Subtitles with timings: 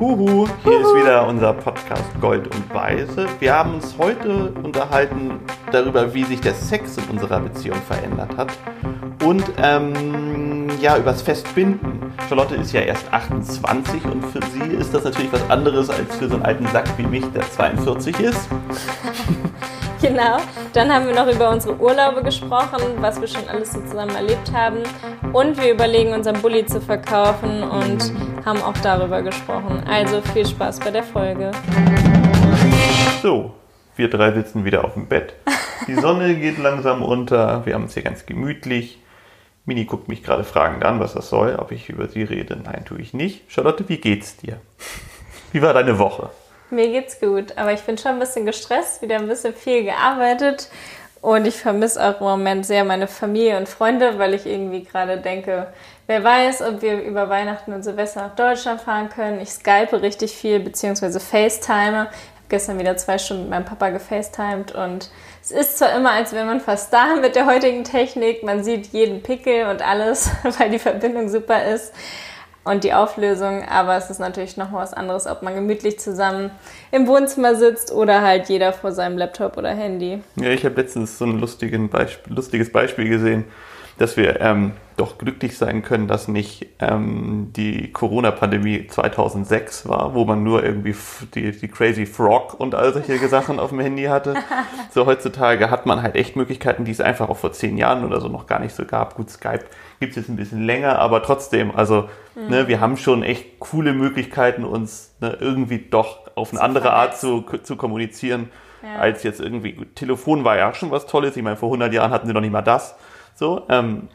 [0.00, 3.26] Huhu, hier ist wieder unser Podcast Gold und Weise.
[3.38, 5.40] Wir haben uns heute unterhalten
[5.72, 8.48] darüber, wie sich der Sex in unserer Beziehung verändert hat.
[9.22, 12.14] Und ähm, ja, übers Festbinden.
[12.30, 16.28] Charlotte ist ja erst 28 und für sie ist das natürlich was anderes als für
[16.28, 18.48] so einen alten Sack wie mich, der 42 ist.
[20.10, 20.38] Genau.
[20.72, 24.50] Dann haben wir noch über unsere Urlaube gesprochen, was wir schon alles so zusammen erlebt
[24.52, 24.78] haben.
[25.32, 28.12] Und wir überlegen, unseren Bulli zu verkaufen und
[28.44, 29.84] haben auch darüber gesprochen.
[29.86, 31.50] Also viel Spaß bei der Folge.
[33.22, 33.54] So,
[33.96, 35.34] wir drei sitzen wieder auf dem Bett.
[35.86, 37.66] Die Sonne geht langsam unter.
[37.66, 38.98] Wir haben es hier ganz gemütlich.
[39.66, 42.56] Mini guckt mich gerade fragend an, was das soll, ob ich über sie rede.
[42.56, 43.42] Nein, tue ich nicht.
[43.52, 44.60] Charlotte, wie geht's dir?
[45.52, 46.30] Wie war deine Woche?
[46.70, 50.68] Mir geht's gut, aber ich bin schon ein bisschen gestresst, wieder ein bisschen viel gearbeitet
[51.20, 55.18] und ich vermisse auch im Moment sehr meine Familie und Freunde, weil ich irgendwie gerade
[55.18, 55.66] denke,
[56.06, 59.40] wer weiß, ob wir über Weihnachten und Silvester nach Deutschland fahren können.
[59.40, 62.08] Ich skype richtig viel, beziehungsweise FaceTime.
[62.12, 65.10] Ich habe gestern wieder zwei Stunden mit meinem Papa gefacetimed und
[65.42, 68.42] es ist zwar immer, als wäre man fast da mit der heutigen Technik.
[68.42, 71.92] Man sieht jeden Pickel und alles, weil die Verbindung super ist
[72.64, 76.50] und die Auflösung, aber es ist natürlich noch was anderes, ob man gemütlich zusammen
[76.90, 80.22] im Wohnzimmer sitzt oder halt jeder vor seinem Laptop oder Handy.
[80.36, 83.44] Ja, ich habe letztens so ein lustiges Beispiel gesehen,
[84.00, 90.24] dass wir ähm, doch glücklich sein können, dass nicht ähm, die Corona-Pandemie 2006 war, wo
[90.24, 90.94] man nur irgendwie
[91.34, 94.34] die, die Crazy Frog und all solche Sachen auf dem Handy hatte.
[94.90, 98.22] So heutzutage hat man halt echt Möglichkeiten, die es einfach auch vor zehn Jahren oder
[98.22, 99.16] so noch gar nicht so gab.
[99.16, 99.64] Gut, Skype
[100.00, 102.48] gibt es jetzt ein bisschen länger, aber trotzdem, also ne, mhm.
[102.48, 107.18] ne, wir haben schon echt coole Möglichkeiten, uns ne, irgendwie doch auf eine andere Art
[107.18, 108.48] zu, zu kommunizieren,
[108.82, 108.98] ja.
[108.98, 112.26] als jetzt irgendwie, Telefon war ja schon was Tolles, ich meine, vor 100 Jahren hatten
[112.26, 112.96] sie noch nicht mal das.
[113.34, 114.08] So, ähm,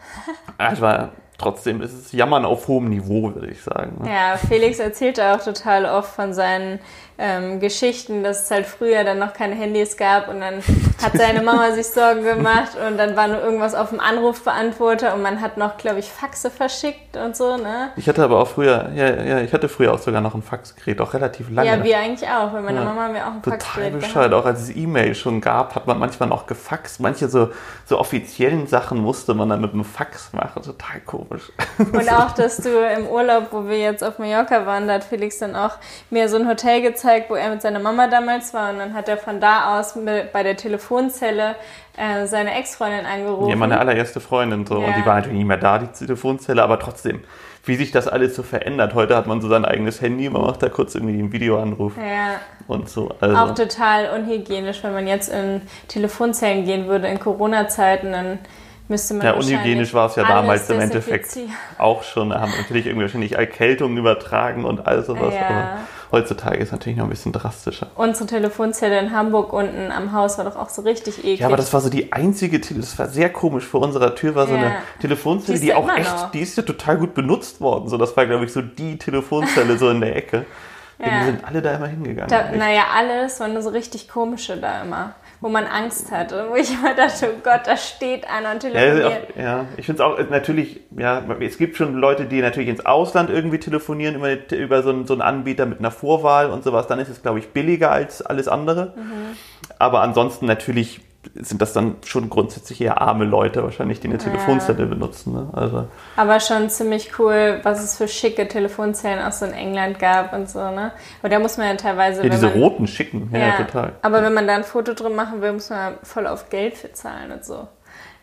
[0.58, 4.02] aber trotzdem ist es Jammern auf hohem Niveau, würde ich sagen.
[4.04, 4.12] Ne?
[4.12, 6.80] Ja, Felix erzählt auch total oft von seinen
[7.18, 10.56] ähm, Geschichten, dass es halt früher dann noch keine Handys gab und dann
[11.02, 15.22] hat seine Mama sich Sorgen gemacht und dann war nur irgendwas auf dem Anrufbeantworter und
[15.22, 17.92] man hat noch, glaube ich, Faxe verschickt und so, ne?
[17.96, 21.00] Ich hatte aber auch früher, ja, ja, ich hatte früher auch sogar noch ein Faxgerät,
[21.00, 21.70] auch relativ lange.
[21.70, 22.86] Ja, wir eigentlich auch, weil meine ja.
[22.86, 25.88] Mama mir auch ein Total Faxgerät Total bescheuert, auch als es E-Mail schon gab, hat
[25.88, 27.00] man manchmal noch gefaxt.
[27.00, 27.50] Manche so,
[27.86, 31.52] so offiziellen Sachen musste man dann mit einem Fax machen, total komisch.
[31.78, 35.40] Und auch, dass du im Urlaub, wo wir jetzt auf Mallorca waren, da hat Felix
[35.40, 35.78] dann auch
[36.09, 38.72] mir so ein Hotel gezeigt, gezeigt, wo er mit seiner Mama damals war.
[38.72, 41.56] Und dann hat er von da aus mit, bei der Telefonzelle
[41.98, 43.50] äh, seine Ex-Freundin angerufen.
[43.50, 44.66] Ja, meine allererste Freundin.
[44.66, 44.82] So.
[44.82, 44.88] Ja.
[44.88, 47.22] Und die war natürlich nicht mehr da, die Telefonzelle, aber trotzdem,
[47.64, 48.94] wie sich das alles so verändert.
[48.96, 51.94] Heute hat man so sein eigenes Handy, man macht da kurz irgendwie einen Videoanruf.
[51.98, 52.40] Ja.
[52.68, 53.14] Und so.
[53.20, 53.38] Also.
[53.38, 58.40] Auch total unhygienisch, wenn man jetzt in Telefonzellen gehen würde in Corona-Zeiten, dann
[58.88, 61.38] müsste man Ja, unhygienisch war es ja damals im Endeffekt
[61.78, 62.30] auch schon.
[62.32, 65.34] Da haben natürlich irgendwie wahrscheinlich Erkältungen übertragen und all sowas.
[65.34, 65.78] Ja.
[66.16, 67.88] Heutzutage ist es natürlich noch ein bisschen drastischer.
[67.96, 71.42] Unsere Telefonzelle in Hamburg unten am Haus war doch auch so richtig eklig.
[71.42, 73.66] Ja, aber das war so die einzige, das war sehr komisch.
[73.66, 74.62] Vor unserer Tür war so ja.
[74.62, 76.31] eine Telefonzelle, die, die auch echt, noch.
[76.31, 77.90] die ist ja total gut benutzt worden.
[77.90, 80.46] So, das war, glaube ich, so die Telefonzelle so in der Ecke.
[80.98, 81.20] Ja.
[81.20, 82.30] Die sind alle da immer hingegangen.
[82.30, 85.14] Da, naja, alles nur so richtig komische da immer
[85.45, 89.35] wo man Angst hatte, wo ich immer dachte, oh Gott, da steht einer und telefoniert.
[89.35, 89.66] Ja, ja.
[89.78, 93.59] ich finde es auch natürlich, ja, es gibt schon Leute, die natürlich ins Ausland irgendwie
[93.59, 97.09] telefonieren über, über so, einen, so einen Anbieter mit einer Vorwahl und sowas, dann ist
[97.09, 98.94] es, glaube ich, billiger als alles andere.
[98.95, 99.38] Mhm.
[99.78, 101.01] Aber ansonsten natürlich
[101.34, 104.86] sind das dann schon grundsätzlich eher arme Leute wahrscheinlich, die eine Telefonzelle ja.
[104.86, 105.34] benutzen.
[105.34, 105.50] Ne?
[105.53, 105.88] Also.
[106.16, 110.50] Aber schon ziemlich cool, was es für schicke Telefonzellen auch so in England gab und
[110.50, 110.59] so.
[110.59, 110.91] Ne?
[111.22, 112.24] Aber da muss man ja teilweise...
[112.24, 113.94] Ja, diese man, roten schicken, ja, ja, total.
[114.02, 116.91] Aber wenn man da ein Foto drin machen will, muss man voll auf Geld für
[116.94, 117.68] zahlen und so.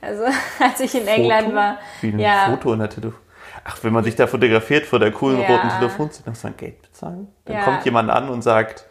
[0.01, 0.25] Also
[0.61, 1.13] als ich in Foto?
[1.13, 1.79] England war...
[2.01, 2.47] Wie ein ja.
[2.51, 3.19] Foto in der Telefon...
[3.65, 7.29] Ach, wenn man sich da fotografiert vor der coolen roten Telefonzelle, muss man Geld bezahlen?
[7.45, 8.87] Dann kommt jemand an und sagt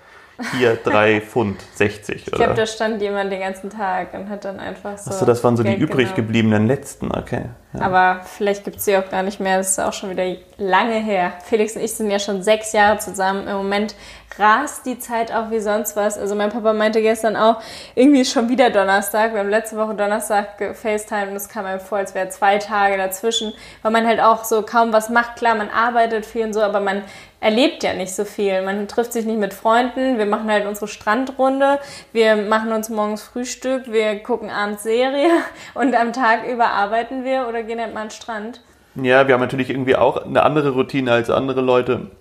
[0.57, 2.28] hier drei Pfund 60, oder?
[2.28, 5.12] Ich glaube, da stand jemand den ganzen Tag und hat dann einfach so.
[5.12, 7.46] Achso, das waren so Geld die übrig gebliebenen letzten, okay.
[7.74, 7.81] Ja.
[7.81, 10.96] Aber vielleicht gibt es sie auch gar nicht mehr, das ist auch schon wieder lange
[10.96, 11.34] her.
[11.46, 13.47] Felix und ich sind ja schon sechs Jahre zusammen.
[13.47, 13.96] Im Moment
[14.37, 16.17] rast die Zeit auch wie sonst was.
[16.17, 17.61] Also mein Papa meinte gestern auch,
[17.95, 19.33] irgendwie ist schon wieder Donnerstag.
[19.33, 22.97] Wir haben letzte Woche Donnerstag gefacetimed und es kam einem vor, als wäre zwei Tage
[22.97, 25.35] dazwischen, weil man halt auch so kaum was macht.
[25.35, 27.03] Klar, man arbeitet viel und so, aber man
[27.39, 28.61] erlebt ja nicht so viel.
[28.61, 31.79] Man trifft sich nicht mit Freunden, wir machen halt unsere Strandrunde,
[32.13, 35.29] wir machen uns morgens Frühstück, wir gucken abends Serie
[35.73, 38.61] und am Tag über arbeiten wir oder gehen halt mal an den Strand.
[38.95, 42.11] Ja, wir haben natürlich irgendwie auch eine andere Routine als andere Leute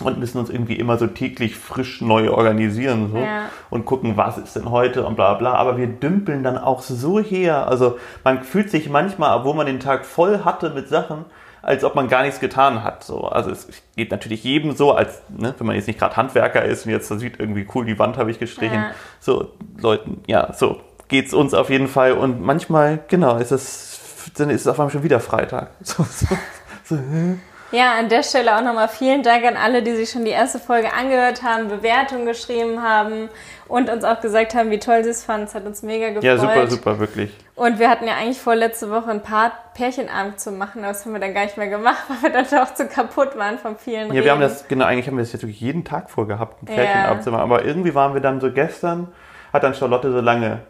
[0.00, 3.50] und müssen uns irgendwie immer so täglich frisch neu organisieren so, ja.
[3.70, 5.54] und gucken, was ist denn heute und bla bla.
[5.54, 7.66] Aber wir dümpeln dann auch so her.
[7.68, 11.24] Also man fühlt sich manchmal, obwohl man den Tag voll hatte mit Sachen,
[11.62, 13.04] als ob man gar nichts getan hat.
[13.04, 13.24] So.
[13.24, 16.86] Also es geht natürlich jedem so, als ne, wenn man jetzt nicht gerade Handwerker ist
[16.86, 18.80] und jetzt sieht irgendwie cool, die Wand habe ich gestrichen.
[18.80, 18.90] Ja.
[19.20, 22.12] So, Leuten, ja, so geht's uns auf jeden Fall.
[22.12, 25.70] Und manchmal, genau, ist es, dann ist es auf einmal schon wieder Freitag.
[25.82, 26.26] So, so,
[26.84, 26.98] so,
[27.72, 30.58] ja, an der Stelle auch nochmal vielen Dank an alle, die sich schon die erste
[30.58, 33.28] Folge angehört haben, Bewertungen geschrieben haben
[33.68, 35.46] und uns auch gesagt haben, wie toll sie es fanden.
[35.46, 36.24] Es hat uns mega gefreut.
[36.24, 37.30] Ja, super, super, wirklich.
[37.54, 41.04] Und wir hatten ja eigentlich vor, letzte Woche ein paar Pärchenabend zu machen, aber das
[41.04, 43.76] haben wir dann gar nicht mehr gemacht, weil wir dann doch zu kaputt waren von
[43.76, 44.24] vielen Ja, Reden.
[44.24, 47.22] wir haben das, genau, eigentlich haben wir das jetzt wirklich jeden Tag vorgehabt, ein Pärchenabend
[47.22, 47.42] zu machen.
[47.42, 49.08] Aber irgendwie waren wir dann so gestern,
[49.52, 50.60] hat dann Charlotte so lange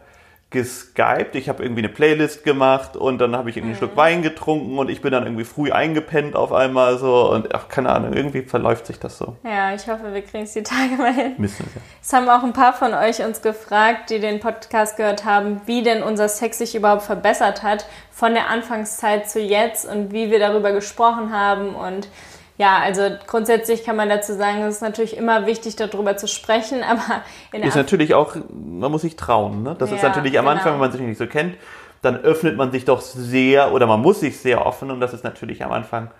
[0.51, 1.35] geskypt.
[1.35, 4.77] Ich habe irgendwie eine Playlist gemacht und dann habe ich irgendwie einen Schluck Wein getrunken
[4.77, 8.41] und ich bin dann irgendwie früh eingepennt auf einmal so und ach, keine Ahnung, irgendwie
[8.43, 9.37] verläuft sich das so.
[9.43, 11.35] Ja, ich hoffe, wir kriegen es die Tage mal hin.
[11.37, 11.81] Müssen wir.
[12.01, 15.83] Es haben auch ein paar von euch uns gefragt, die den Podcast gehört haben, wie
[15.83, 20.39] denn unser Sex sich überhaupt verbessert hat von der Anfangszeit zu jetzt und wie wir
[20.39, 22.09] darüber gesprochen haben und
[22.57, 26.83] ja, also grundsätzlich kann man dazu sagen, es ist natürlich immer wichtig, darüber zu sprechen,
[26.89, 29.63] aber in ist natürlich auch, man muss sich trauen.
[29.63, 29.75] Ne?
[29.77, 30.57] Das ja, ist natürlich am genau.
[30.57, 31.57] Anfang, wenn man sich nicht so kennt,
[32.01, 35.23] dann öffnet man sich doch sehr oder man muss sich sehr offen und das ist
[35.23, 36.11] natürlich am Anfang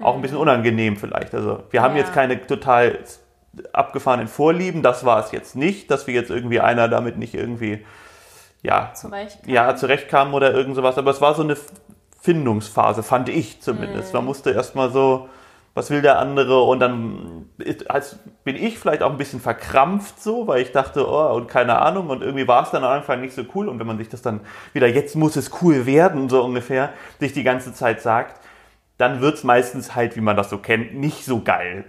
[0.00, 1.34] auch ein bisschen unangenehm vielleicht.
[1.34, 2.02] Also wir haben ja.
[2.02, 2.98] jetzt keine total
[3.72, 7.84] abgefahrenen Vorlieben, das war es jetzt nicht, dass wir jetzt irgendwie einer damit nicht irgendwie
[8.62, 9.52] ja, zurechtkam.
[9.52, 11.56] ja zurechtkam oder irgend sowas, aber es war so eine
[12.20, 14.12] Findungsphase, fand ich zumindest.
[14.12, 14.18] Mhm.
[14.18, 15.28] Man musste erstmal so
[15.74, 16.62] was will der andere?
[16.62, 17.84] Und dann ist,
[18.44, 22.10] bin ich vielleicht auch ein bisschen verkrampft so, weil ich dachte, oh, und keine Ahnung.
[22.10, 23.68] Und irgendwie war es dann am Anfang nicht so cool.
[23.68, 24.40] Und wenn man sich das dann
[24.72, 28.40] wieder, jetzt muss es cool werden, so ungefähr, sich die ganze Zeit sagt,
[28.98, 31.84] dann wird's meistens halt, wie man das so kennt, nicht so geil.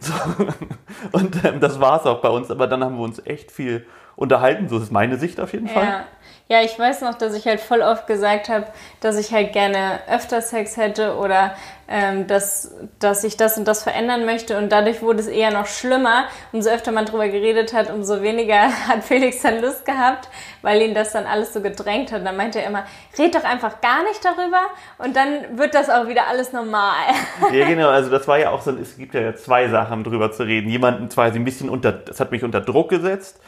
[1.12, 2.50] Und ähm, das war's auch bei uns.
[2.50, 3.86] Aber dann haben wir uns echt viel
[4.16, 4.68] unterhalten.
[4.68, 5.74] So ist meine Sicht auf jeden ja.
[5.74, 6.06] Fall.
[6.48, 8.68] Ja, ich weiß noch, dass ich halt voll oft gesagt habe,
[9.00, 11.56] dass ich halt gerne öfter Sex hätte oder
[11.88, 14.58] ähm, dass, dass ich das und das verändern möchte.
[14.58, 16.26] Und dadurch wurde es eher noch schlimmer.
[16.52, 20.30] Umso öfter man drüber geredet hat, umso weniger hat Felix dann Lust gehabt,
[20.62, 22.20] weil ihn das dann alles so gedrängt hat.
[22.20, 22.86] Und dann meinte er immer,
[23.18, 24.62] red doch einfach gar nicht darüber
[24.98, 27.06] und dann wird das auch wieder alles normal.
[27.52, 27.90] Ja, genau.
[27.90, 30.70] Also das war ja auch so, es gibt ja zwei Sachen, drüber zu reden.
[30.70, 33.40] Jemanden quasi ein bisschen unter, das hat mich unter Druck gesetzt.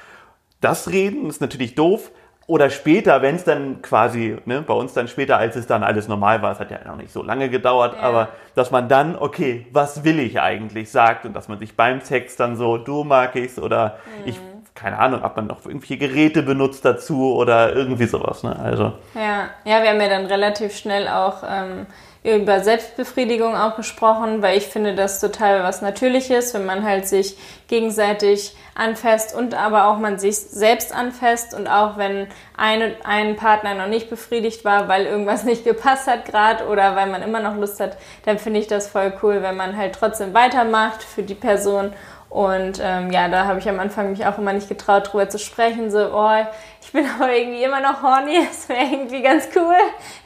[0.62, 2.12] Das Reden ist natürlich doof,
[2.48, 6.08] oder später, wenn es dann quasi, ne, bei uns dann später, als es dann alles
[6.08, 8.02] normal war, es hat ja noch nicht so lange gedauert, ja.
[8.02, 12.02] aber dass man dann, okay, was will ich eigentlich, sagt und dass man sich beim
[12.02, 14.30] Text dann so, du mag ich's oder mhm.
[14.30, 14.40] ich,
[14.78, 18.94] keine Ahnung, ob man noch irgendwelche Geräte benutzt dazu oder irgendwie sowas, ne, also.
[19.16, 21.88] Ja, ja, wir haben ja dann relativ schnell auch, ähm,
[22.36, 27.38] über Selbstbefriedigung auch gesprochen, weil ich finde das total was Natürliches, wenn man halt sich
[27.68, 32.28] gegenseitig anfasst und aber auch man sich selbst anfasst und auch wenn
[32.58, 37.08] eine, ein Partner noch nicht befriedigt war, weil irgendwas nicht gepasst hat gerade oder weil
[37.08, 40.34] man immer noch Lust hat, dann finde ich das voll cool, wenn man halt trotzdem
[40.34, 41.94] weitermacht für die Person
[42.30, 45.40] und ähm, ja, da habe ich am Anfang mich auch immer nicht getraut, drüber zu
[45.40, 45.90] sprechen.
[45.92, 46.46] So, oh,
[46.82, 49.76] ich bin aber irgendwie immer noch horny, das wäre irgendwie ganz cool,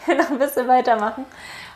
[0.15, 1.25] noch ein bisschen weitermachen.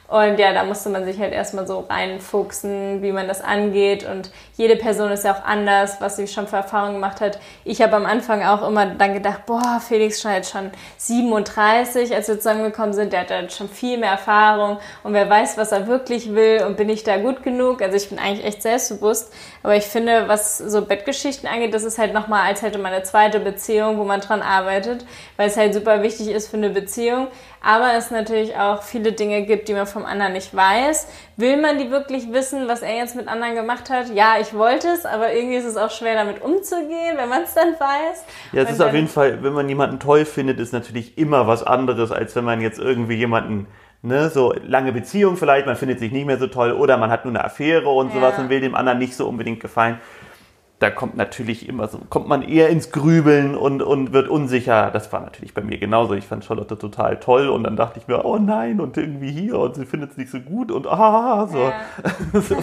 [0.07, 4.05] Und ja, da musste man sich halt erstmal so reinfuchsen, wie man das angeht.
[4.07, 7.39] Und jede Person ist ja auch anders, was sie schon für Erfahrungen gemacht hat.
[7.63, 12.27] Ich habe am Anfang auch immer dann gedacht, boah, Felix schon jetzt schon 37, als
[12.27, 15.87] wir zusammengekommen sind, der hat halt schon viel mehr Erfahrung und wer weiß, was er
[15.87, 17.81] wirklich will und bin ich da gut genug.
[17.81, 19.33] Also ich bin eigentlich echt selbstbewusst.
[19.63, 23.03] Aber ich finde, was so Bettgeschichten angeht, das ist halt nochmal, als hätte man eine
[23.03, 25.05] zweite Beziehung, wo man dran arbeitet,
[25.37, 27.27] weil es halt super wichtig ist für eine Beziehung
[27.65, 31.07] aber es natürlich auch viele Dinge gibt, die man vom anderen nicht weiß.
[31.35, 34.13] Will man die wirklich wissen, was er jetzt mit anderen gemacht hat?
[34.13, 37.55] Ja, ich wollte es, aber irgendwie ist es auch schwer, damit umzugehen, wenn man es
[37.55, 38.23] dann weiß.
[38.51, 41.63] Ja, es ist auf jeden Fall, wenn man jemanden toll findet, ist natürlich immer was
[41.63, 43.67] anderes, als wenn man jetzt irgendwie jemanden
[44.01, 47.25] Ne, so lange Beziehung vielleicht, man findet sich nicht mehr so toll oder man hat
[47.25, 48.13] nur eine Affäre und ja.
[48.13, 49.99] sowas und will dem anderen nicht so unbedingt gefallen
[50.79, 54.91] da kommt natürlich immer so, kommt man eher ins Grübeln und, und wird unsicher.
[54.91, 56.15] Das war natürlich bei mir genauso.
[56.15, 59.57] Ich fand Charlotte total toll und dann dachte ich mir, oh nein, und irgendwie hier
[59.57, 61.59] und sie findet es nicht so gut und ah, so.
[61.59, 62.41] Ja.
[62.41, 62.57] so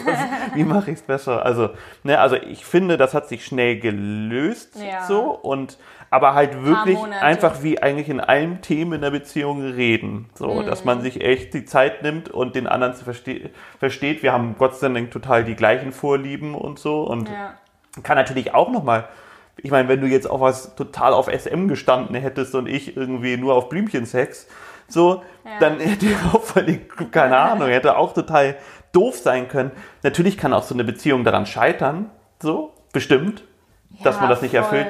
[0.55, 1.45] wie mache ich es besser?
[1.45, 1.71] Also,
[2.03, 5.07] ne, also ich finde, das hat sich schnell gelöst ja.
[5.07, 5.79] so und
[6.11, 10.29] aber halt wirklich einfach wie eigentlich in allen Themen in der Beziehung reden.
[10.35, 10.67] So, mhm.
[10.67, 14.23] dass man sich echt die Zeit nimmt und den anderen zu verste versteht.
[14.23, 17.55] Wir haben Gott sei Dank total die gleichen Vorlieben und so und ja
[18.03, 19.09] kann natürlich auch nochmal,
[19.57, 23.37] ich meine, wenn du jetzt auch was total auf SM gestanden hättest und ich irgendwie
[23.37, 24.47] nur auf Blümchensex,
[24.89, 25.51] so, ja.
[25.61, 28.57] dann hätte ich auch völlig, keine Ahnung, hätte auch total
[28.93, 29.73] doof sein können.
[30.03, 33.45] Natürlich kann auch so eine Beziehung daran scheitern, so, bestimmt,
[33.91, 34.61] ja, dass man das nicht voll.
[34.61, 34.87] erfüllt.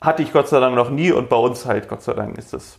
[0.00, 2.52] Hatte ich Gott sei Dank noch nie und bei uns halt, Gott sei Dank, ist
[2.52, 2.78] das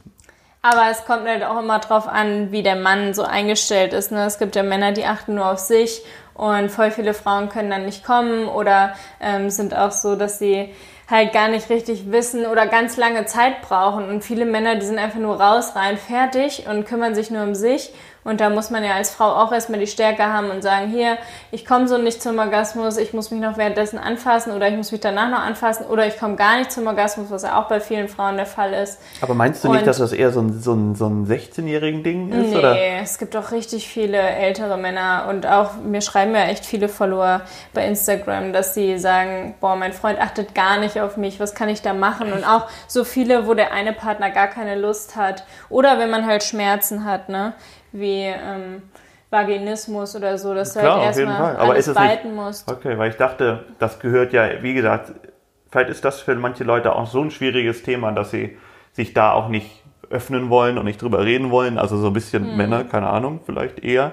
[0.62, 4.12] Aber es kommt halt auch immer drauf an, wie der Mann so eingestellt ist.
[4.12, 4.26] Ne?
[4.26, 6.04] Es gibt ja Männer, die achten nur auf sich
[6.34, 10.74] und voll viele Frauen können dann nicht kommen oder ähm, sind auch so, dass sie
[11.10, 14.10] halt gar nicht richtig wissen oder ganz lange Zeit brauchen.
[14.10, 17.56] Und viele Männer, die sind einfach nur raus, rein, fertig und kümmern sich nur um
[17.56, 17.94] sich.
[18.24, 21.18] Und da muss man ja als Frau auch erstmal die Stärke haben und sagen, hier,
[21.52, 24.92] ich komme so nicht zum Orgasmus, ich muss mich noch währenddessen anfassen oder ich muss
[24.92, 27.80] mich danach noch anfassen oder ich komme gar nicht zum Orgasmus, was ja auch bei
[27.80, 29.00] vielen Frauen der Fall ist.
[29.22, 32.04] Aber meinst du nicht, und dass das eher so ein, so ein, so ein 16-jährigen
[32.04, 32.52] Ding ist?
[32.52, 32.78] Nee, oder?
[33.02, 37.42] es gibt auch richtig viele ältere Männer und auch, mir schreiben ja echt viele Follower
[37.74, 41.70] bei Instagram, dass sie sagen, boah, mein Freund achtet gar nicht auf mich, was kann
[41.70, 42.32] ich da machen?
[42.32, 46.26] Und auch so viele, wo der eine Partner gar keine Lust hat oder wenn man
[46.26, 47.54] halt Schmerzen hat, ne?
[47.94, 48.82] Wie ähm,
[49.30, 52.72] Vaginismus oder so, dass Klar, du halt erstmal Aber alles biten nicht, musst.
[52.72, 55.14] Okay, weil ich dachte, das gehört ja, wie gesagt,
[55.72, 58.58] vielleicht ist das für manche Leute auch so ein schwieriges Thema, dass sie
[58.92, 61.78] sich da auch nicht öffnen wollen und nicht drüber reden wollen.
[61.78, 62.58] Also so ein bisschen hm.
[62.58, 64.12] Männer, keine Ahnung, vielleicht eher,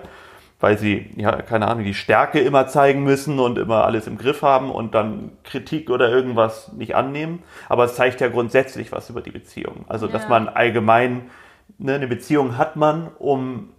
[0.58, 4.42] weil sie, ja, keine Ahnung, die Stärke immer zeigen müssen und immer alles im Griff
[4.42, 7.42] haben und dann Kritik oder irgendwas nicht annehmen.
[7.68, 9.84] Aber es zeigt ja grundsätzlich was über die Beziehung.
[9.88, 10.12] Also, ja.
[10.12, 11.30] dass man allgemein
[11.78, 13.70] ne, eine Beziehung hat man, um,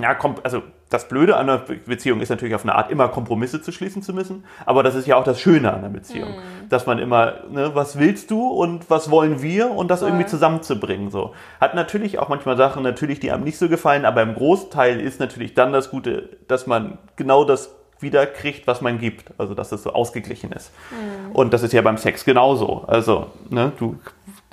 [0.00, 3.60] ja, kommt, also das Blöde an einer Beziehung ist natürlich auf eine Art immer Kompromisse
[3.60, 6.68] zu schließen zu müssen, aber das ist ja auch das Schöne an einer Beziehung, mhm.
[6.68, 10.08] dass man immer, ne, was willst du und was wollen wir und das Voll.
[10.08, 11.34] irgendwie zusammenzubringen, so.
[11.60, 15.20] Hat natürlich auch manchmal Sachen natürlich, die einem nicht so gefallen, aber im Großteil ist
[15.20, 19.72] natürlich dann das Gute, dass man genau das wieder kriegt, was man gibt, also dass
[19.72, 20.72] es so ausgeglichen ist.
[20.90, 21.32] Mhm.
[21.32, 23.98] Und das ist ja beim Sex genauso, also, ne, du,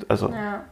[0.09, 0.29] also.
[0.29, 0.65] Ja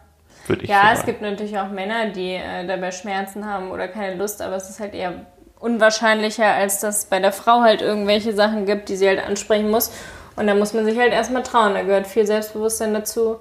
[0.47, 4.15] würde ich Ja, es gibt natürlich auch Männer, die äh, dabei Schmerzen haben oder keine
[4.15, 5.25] Lust, aber es ist halt eher
[5.59, 9.91] unwahrscheinlicher, als dass bei der Frau halt irgendwelche Sachen gibt, die sie halt ansprechen muss.
[10.35, 11.73] Und da muss man sich halt erstmal trauen.
[11.73, 13.37] Da gehört viel Selbstbewusstsein dazu.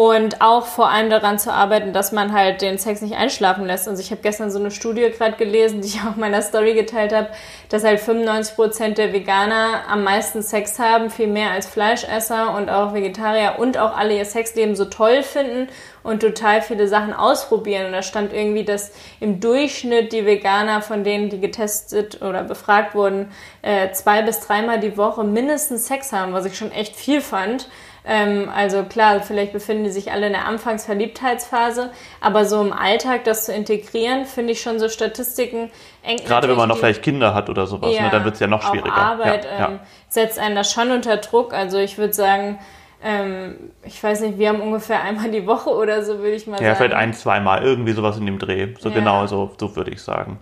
[0.00, 3.86] Und auch vor allem daran zu arbeiten, dass man halt den Sex nicht einschlafen lässt.
[3.86, 6.72] Also ich habe gestern so eine Studie gerade gelesen, die ich auch in meiner Story
[6.72, 7.28] geteilt habe,
[7.68, 12.94] dass halt 95% der Veganer am meisten Sex haben, viel mehr als Fleischesser und auch
[12.94, 15.68] Vegetarier und auch alle ihr Sexleben so toll finden
[16.02, 17.84] und total viele Sachen ausprobieren.
[17.84, 22.94] Und da stand irgendwie, dass im Durchschnitt die Veganer, von denen die getestet oder befragt
[22.94, 23.30] wurden,
[23.60, 27.68] äh, zwei bis dreimal die Woche mindestens Sex haben, was ich schon echt viel fand.
[28.04, 31.90] Ähm, also klar, vielleicht befinden die sich alle in der Anfangsverliebtheitsphase,
[32.20, 35.70] aber so im Alltag das zu integrieren, finde ich schon so Statistiken
[36.02, 36.18] eng.
[36.24, 38.46] Gerade wenn man noch vielleicht Kinder hat oder sowas, ja, ne, dann wird es ja
[38.46, 38.94] noch schwieriger.
[38.94, 41.52] Arbeit ja, ähm, setzt einen das schon unter Druck.
[41.52, 42.58] Also ich würde sagen,
[43.02, 46.54] ähm, ich weiß nicht, wir haben ungefähr einmal die Woche oder so, würde ich mal
[46.54, 46.68] ja, sagen.
[46.68, 48.74] Ja, vielleicht ein, zweimal, irgendwie sowas in dem Dreh.
[48.78, 50.38] So genau, so, so würde ich sagen.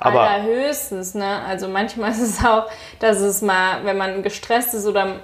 [0.00, 1.42] Aber höchstens, ne?
[1.46, 2.66] Also manchmal ist es auch,
[2.98, 5.16] dass es mal, wenn man gestresst ist oder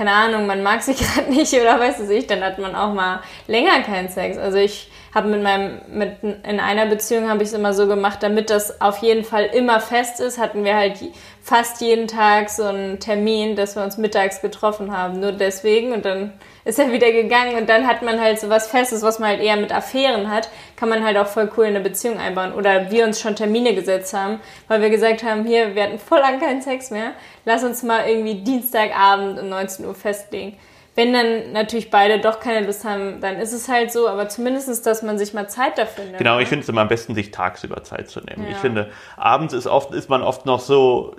[0.00, 2.94] keine Ahnung, man mag sich gerade nicht oder weiß es ich, dann hat man auch
[2.94, 4.38] mal länger keinen Sex.
[4.38, 8.22] Also ich habe mit meinem, mit, in einer Beziehung habe ich es immer so gemacht,
[8.22, 11.00] damit das auf jeden Fall immer fest ist, hatten wir halt
[11.42, 15.18] fast jeden Tag so einen Termin, dass wir uns mittags getroffen haben.
[15.18, 16.32] Nur deswegen und dann
[16.64, 19.40] ist er wieder gegangen und dann hat man halt so was Festes, was man halt
[19.40, 22.52] eher mit Affären hat, kann man halt auch voll cool in eine Beziehung einbauen.
[22.52, 26.20] Oder wir uns schon Termine gesetzt haben, weil wir gesagt haben, hier, wir hatten voll
[26.20, 27.12] lang keinen Sex mehr,
[27.44, 30.56] lass uns mal irgendwie Dienstagabend um 19 Uhr festlegen.
[30.96, 34.84] Wenn dann natürlich beide doch keine Lust haben, dann ist es halt so, aber zumindest,
[34.86, 36.18] dass man sich mal Zeit dafür nimmt.
[36.18, 36.48] Genau, ich ne?
[36.48, 38.44] finde es immer am besten, sich tagsüber Zeit zu nehmen.
[38.44, 38.50] Ja.
[38.50, 41.14] Ich finde, abends ist oft, ist man oft noch so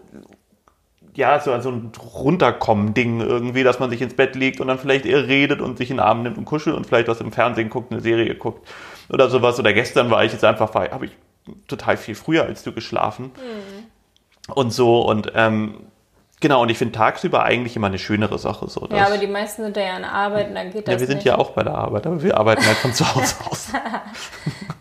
[1.16, 5.06] ja, so, so ein Runterkommen-Ding irgendwie, dass man sich ins Bett legt und dann vielleicht
[5.06, 7.70] eher redet und sich in den Arm nimmt und kuschelt und vielleicht was im Fernsehen
[7.70, 8.68] guckt, eine Serie guckt
[9.10, 9.60] oder sowas.
[9.60, 11.12] Oder gestern war ich jetzt einfach, habe ich
[11.68, 13.25] total viel früher als du geschlafen.
[13.25, 14.54] Mhm.
[14.54, 15.75] Und so und ähm,
[16.41, 18.67] Genau, und ich finde tagsüber eigentlich immer eine schönere Sache.
[18.67, 21.00] So, ja, aber die meisten sind ja an der Arbeit und dann geht das Ja,
[21.00, 21.25] wir sind nicht.
[21.25, 23.67] ja auch bei der Arbeit, aber wir arbeiten halt von zu Hause aus.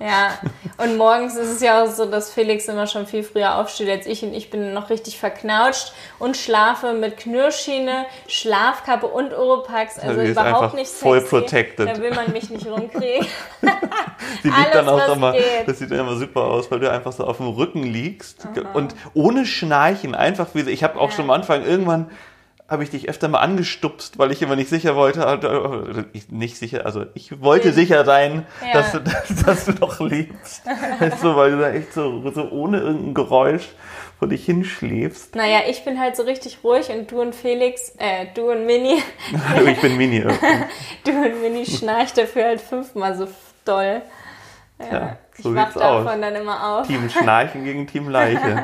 [0.01, 0.39] ja,
[0.79, 4.07] und morgens ist es ja auch so, dass Felix immer schon viel früher aufsteht als
[4.07, 10.23] ich und ich bin noch richtig verknautscht und schlafe mit Knirschschiene, Schlafkappe und Oropax, also
[10.23, 11.03] ja, überhaupt nicht sexy.
[11.03, 11.87] voll protected.
[11.87, 13.27] Da will man mich nicht rumkriegen.
[14.43, 15.45] Sie liegt dann auch immer, geht.
[15.67, 18.71] das sieht dann immer super aus, weil du einfach so auf dem Rücken liegst Aha.
[18.73, 21.17] und ohne Schnarchen einfach wie, ich habe auch ja.
[21.17, 22.11] schon am Anfang Anfang, irgendwann
[22.69, 26.87] habe ich dich öfter mal angestupst, weil ich immer nicht sicher wollte, also, nicht sicher,
[26.87, 28.75] also ich wollte sicher sein, ja.
[28.75, 30.65] dass, du, dass, dass, du noch lebst.
[31.01, 33.67] weißt du, weil du da echt so, so ohne irgendein Geräusch
[34.21, 35.35] vor dich hinschläfst.
[35.35, 39.03] Naja, ich bin halt so richtig ruhig und du und Felix, äh, du und Mini.
[39.67, 40.21] ich bin Mini.
[41.05, 43.27] du und Mini schnarcht dafür halt fünfmal so
[43.65, 44.03] doll.
[44.79, 44.93] Ja.
[44.93, 45.19] ja.
[45.39, 46.05] So ich wach sieht's aus.
[46.05, 46.87] davon dann immer auf.
[46.87, 48.63] Team Schnarchen gegen Team Leiche.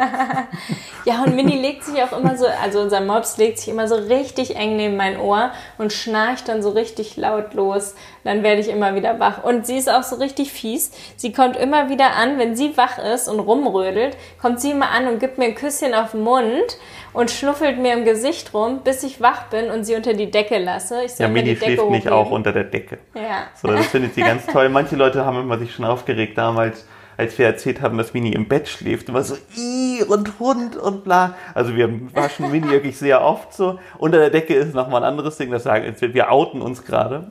[1.06, 3.94] Ja, und Mini legt sich auch immer so, also unser Mops legt sich immer so
[3.94, 7.94] richtig eng neben mein Ohr und schnarcht dann so richtig laut los.
[8.24, 9.44] Dann werde ich immer wieder wach.
[9.44, 10.90] Und sie ist auch so richtig fies.
[11.16, 15.06] Sie kommt immer wieder an, wenn sie wach ist und rumrödelt, kommt sie immer an
[15.06, 16.76] und gibt mir ein Küsschen auf den Mund
[17.12, 20.58] und schnuffelt mir im Gesicht rum, bis ich wach bin und sie unter die Decke
[20.58, 21.04] lasse.
[21.04, 22.98] Ich Ja, Mini schläft nicht auch unter der Decke.
[23.14, 23.44] Ja.
[23.54, 24.68] So, das findet sie ganz toll.
[24.70, 26.65] Manche Leute haben immer sich schon aufgeregt damals,
[27.18, 29.08] als wir erzählt haben, dass Mini im Bett schläft.
[29.08, 31.34] Immer so, i und Hund und bla.
[31.54, 33.78] Also wir waschen Mini wirklich sehr oft so.
[33.96, 37.30] Unter der Decke ist nochmal ein anderes Ding, das sagen, wir- wir outen uns gerade.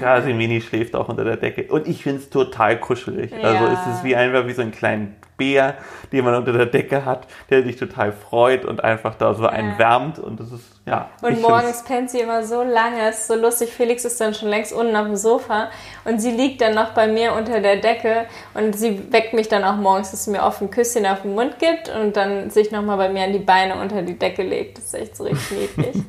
[0.00, 1.64] Ja, also Mini schläft auch unter der Decke.
[1.70, 3.32] Und ich finde es total kuschelig.
[3.34, 3.72] Also Ja.
[3.86, 5.74] es ist wie einfach wie so ein kleinen Bär,
[6.12, 9.72] den man unter der Decke hat, der sich total freut und einfach da so einen
[9.72, 9.78] Ja.
[9.78, 10.18] wärmt.
[10.18, 11.08] Und das ist, ja.
[11.22, 13.08] Und morgens pennt sie immer so lange.
[13.08, 13.72] Es ist so lustig.
[13.72, 15.70] Felix ist dann schon längst unten auf dem Sofa
[16.04, 19.64] und sie liegt dann noch bei mir unter der Decke und sie weckt mich dann
[19.64, 22.70] auch morgens, dass sie mir oft ein Küsschen auf den Mund gibt und dann sich
[22.70, 24.78] nochmal bei mir an die Beine unter die Decke legt.
[24.78, 26.04] Das ist echt so richtig niedlich.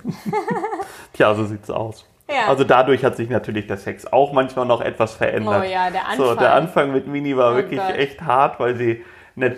[1.14, 2.06] Tja, so sieht's aus.
[2.30, 2.48] Ja.
[2.48, 5.62] Also dadurch hat sich natürlich der Sex auch manchmal noch etwas verändert.
[5.62, 6.38] Oh ja, der So, Anfang.
[6.38, 7.96] der Anfang mit Mini war Oh wirklich Gott.
[7.96, 9.04] echt hart, weil sie
[9.36, 9.58] nicht,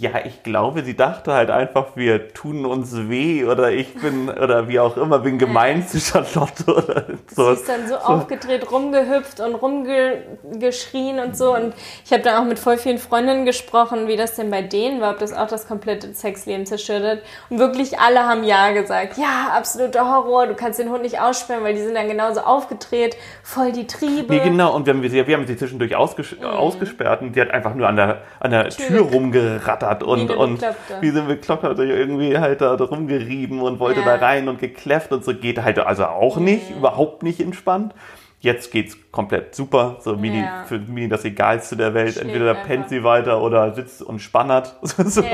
[0.00, 4.66] ja, ich glaube, sie dachte halt einfach, wir tun uns weh oder ich bin, oder
[4.66, 7.54] wie auch immer, bin gemein zu Charlotte oder so.
[7.54, 11.54] Sie ist dann so, aufgedreht, rumgehüpft und rumgeschrien und so.
[11.54, 11.74] Und
[12.04, 15.12] ich habe dann auch mit voll vielen Freundinnen gesprochen, wie das denn bei denen war,
[15.12, 17.18] ob das auch das komplette Sexleben zerstört hat.
[17.48, 19.18] Und wirklich alle haben Ja gesagt.
[19.18, 20.48] Ja, absoluter Horror.
[20.48, 24.34] Du kannst den Hund nicht aussperren, weil die sind dann genauso aufgedreht, voll die Triebe.
[24.34, 27.50] Nee, genau, und wir haben, sie, wir haben sie zwischendurch ausges ausgesperrt und die hat
[27.52, 30.62] einfach nur an der, an der Tür, Tür ge- rumgerattert und, eine und
[31.00, 34.16] wie sie bekloppt hat, sich irgendwie halt da rumgerieben und wollte Ja.
[34.16, 37.94] da rein und gekläfft und so geht halt also auch nicht, überhaupt nicht entspannt.
[38.40, 39.98] Jetzt geht's komplett super.
[40.00, 40.64] So Mini, Ja.
[40.66, 42.14] für Mini das Egalste der Welt.
[42.14, 42.66] Schläft Entweder einfach.
[42.66, 44.74] pennt sie weiter oder sitzt und spannert.
[44.82, 45.20] so.
[45.22, 45.28] Ja.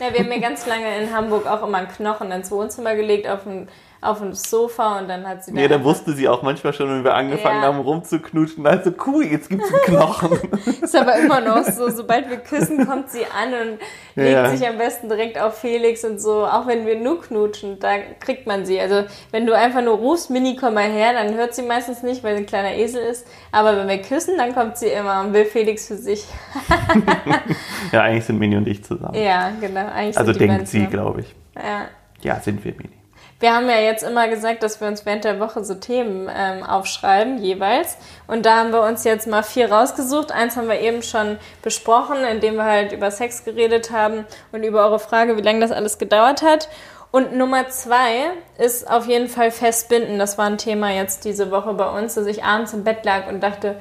[0.00, 3.28] ja, wir haben mir ganz lange in Hamburg auch immer einen Knochen ins Wohnzimmer gelegt
[3.28, 3.68] auf ein,
[4.02, 7.04] auf ein Sofa und dann hat sie Nee, da wusste sie auch manchmal schon, wenn
[7.04, 7.68] wir angefangen Ja.
[7.68, 10.38] haben rumzuknutschen, also cool, jetzt gibt's einen Knochen.
[10.82, 13.78] Ist aber immer noch so, sobald wir küssen, kommt sie an und
[14.14, 14.48] legt ja.
[14.50, 16.46] sich am besten direkt auf Felix und so.
[16.46, 18.80] Auch wenn wir nur knutschen, da kriegt man sie.
[18.80, 22.24] Also wenn du einfach nur rufst, Mini, komm mal her, dann hört sie meistens nicht,
[22.24, 23.26] weil sie ein kleiner Esel ist.
[23.52, 26.24] Aber wenn wir küssen, dann kommt sie immer und will Felix für sich.
[27.92, 29.14] ja, eigentlich sind Mini und ich zusammen.
[29.14, 29.86] Ja, genau.
[29.92, 31.34] Eigentlich also denkt sie, glaube ich.
[31.54, 31.88] Ja.
[32.22, 32.99] Ja, sind wir Mini.
[33.40, 36.62] Wir haben ja jetzt immer gesagt, dass wir uns während der Woche so Themen ähm,
[36.62, 37.96] aufschreiben, jeweils.
[38.26, 40.30] Und da haben wir uns jetzt mal vier rausgesucht.
[40.30, 44.84] Eins haben wir eben schon besprochen, indem wir halt über Sex geredet haben und über
[44.84, 46.68] eure Frage, wie lange das alles gedauert hat.
[47.12, 50.18] Und Nummer zwei ist auf jeden Fall festbinden.
[50.18, 53.26] Das war ein Thema jetzt diese Woche bei uns, dass ich abends im Bett lag
[53.26, 53.76] und dachte,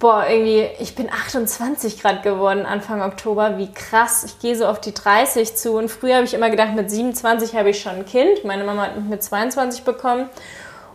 [0.00, 4.80] boah, irgendwie, ich bin 28 Grad geworden Anfang Oktober, wie krass, ich gehe so auf
[4.80, 8.06] die 30 zu und früher habe ich immer gedacht, mit 27 habe ich schon ein
[8.06, 10.28] Kind, meine Mama hat mich mit 22 bekommen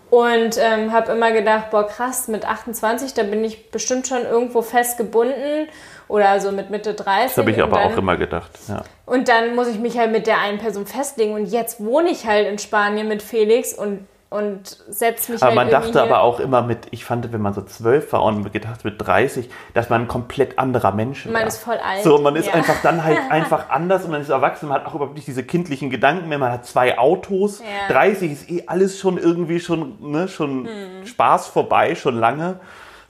[0.09, 4.63] und ähm, habe immer gedacht, boah krass, mit 28, da bin ich bestimmt schon irgendwo
[4.63, 5.67] festgebunden
[6.07, 7.27] oder so mit Mitte 30.
[7.27, 8.51] Das habe ich aber dann, auch immer gedacht.
[8.67, 8.83] Ja.
[9.05, 12.25] Und dann muss ich mich halt mit der einen Person festlegen und jetzt wohne ich
[12.25, 16.39] halt in Spanien mit Felix und, und setze mich Aber halt man dachte aber auch
[16.39, 20.01] immer mit, ich fand, wenn man so zwölf war und gedacht mit 30, dass man
[20.01, 21.47] ein komplett anderer Mensch Man war.
[21.47, 22.53] ist voll alt, So, man ist ja.
[22.53, 25.43] einfach dann halt einfach anders und man ist erwachsen, man hat auch überhaupt nicht diese
[25.43, 27.59] kindlichen Gedanken mehr, man hat zwei Autos.
[27.59, 27.93] Ja.
[27.93, 31.05] 30 ist eh alles schon irgendwie schon, ne, schon Hm.
[31.05, 32.59] Spaß vorbei, schon lange.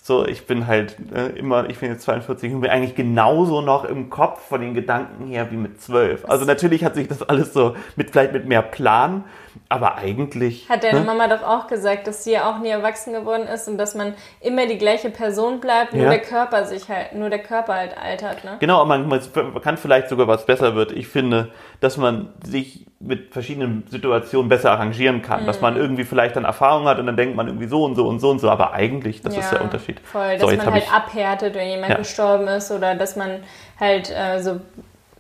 [0.02, 3.86] So, ich bin halt äh, immer, ich bin jetzt 42 und bin eigentlich genauso noch
[3.86, 6.30] im Kopf von den Gedanken her wie mit 12.
[6.30, 9.24] Also natürlich hat sich das alles so mit, vielleicht mit mehr Plan,
[9.70, 10.70] aber eigentlich.
[10.70, 11.06] Hat deine ne?
[11.06, 14.14] Mama doch auch gesagt, dass sie ja auch nie erwachsen geworden ist und dass man
[14.42, 16.10] immer die gleiche Person bleibt, nur Ja.
[16.10, 18.58] der Körper sich halt, nur der Körper halt altert, ne?
[18.60, 19.22] Genau, man, man
[19.62, 20.92] kann vielleicht sogar was besser wird.
[20.92, 25.46] Ich finde, dass man sich mit verschiedenen Situationen besser arrangieren kann.
[25.46, 25.62] Dass Mhm.
[25.64, 28.20] man irgendwie vielleicht dann Erfahrung hat und dann denkt man irgendwie so und so und
[28.20, 28.50] so und so.
[28.50, 30.00] Aber eigentlich, das ist der Unterschied.
[30.02, 30.90] Voll, dass so, jetzt man halt ich.
[30.92, 31.98] abhärtet, wenn jemand Ja.
[31.98, 33.42] gestorben ist oder dass man
[33.80, 34.60] halt äh, so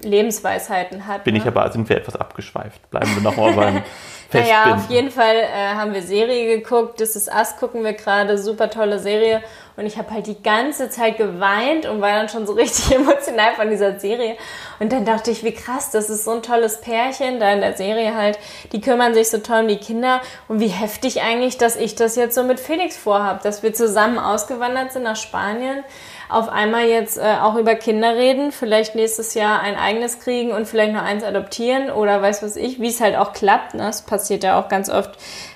[0.02, 1.24] Lebensweisheiten hat.
[1.24, 1.40] Bin ne?
[1.42, 2.90] ich aber, sind wir etwas abgeschweift.
[2.92, 3.84] Bleiben wir nochmal beim
[4.34, 4.80] Naja, Festbinden.
[4.80, 7.00] auf jeden Fall äh, haben wir Serie geguckt.
[7.00, 8.38] Das ist Us, gucken wir gerade.
[8.38, 9.42] Super tolle Serie.
[9.78, 13.54] Und ich habe halt die ganze Zeit geweint und war dann schon so richtig emotional
[13.56, 14.38] von dieser Serie.
[14.80, 17.76] Und dann dachte ich, wie krass, das ist so ein tolles Pärchen da in der
[17.76, 18.40] Serie halt.
[18.72, 20.22] Die kümmern sich so toll um die Kinder.
[20.48, 24.18] Und wie heftig eigentlich, dass ich das jetzt so mit Felix vorhab, dass wir zusammen
[24.18, 25.84] ausgewandert sind nach Spanien
[26.30, 30.68] auf einmal jetzt äh, auch über Kinder reden, vielleicht nächstes Jahr ein eigenes kriegen und
[30.68, 33.74] vielleicht noch eins adoptieren oder weiß was ich, wie es halt auch klappt.
[33.76, 33.88] Ne?
[33.88, 35.12] Es passiert ja auch ganz oft,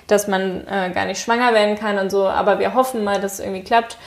[0.06, 3.34] dass man äh, gar nicht schwanger werden kann und so, aber wir hoffen mal, dass
[3.34, 3.98] es irgendwie klappt.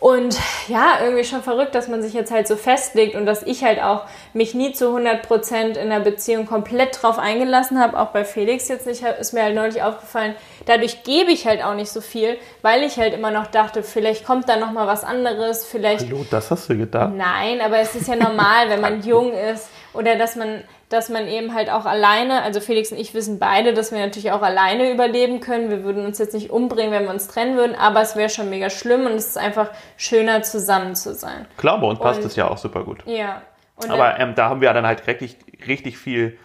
[0.00, 0.36] Und
[0.68, 3.82] ja, irgendwie schon verrückt, dass man sich jetzt halt so festlegt und dass ich halt
[3.82, 4.02] auch
[4.34, 8.86] mich nie zu 100% in der Beziehung komplett drauf eingelassen habe, auch bei Felix jetzt
[8.86, 10.34] nicht, ist mir halt neulich aufgefallen.
[10.66, 14.26] Dadurch gebe ich halt auch nicht so viel, weil ich halt immer noch dachte, vielleicht
[14.26, 16.06] kommt da noch mal was anderes, vielleicht...
[16.06, 17.12] Hallo, das hast du gedacht?
[17.14, 21.26] Nein, aber es ist ja normal, wenn man jung ist oder dass man dass man
[21.26, 24.90] eben halt auch alleine, also Felix und ich wissen beide, dass wir natürlich auch alleine
[24.90, 25.68] überleben können.
[25.70, 28.50] Wir würden uns jetzt nicht umbringen, wenn wir uns trennen würden, aber es wäre schon
[28.50, 31.46] mega schlimm und es ist einfach schöner zusammen zu sein.
[31.56, 32.98] Klar, bei uns passt es ja auch super gut.
[33.06, 33.42] Ja.
[33.76, 36.38] Und aber ähm, da haben wir dann halt richtig, richtig viel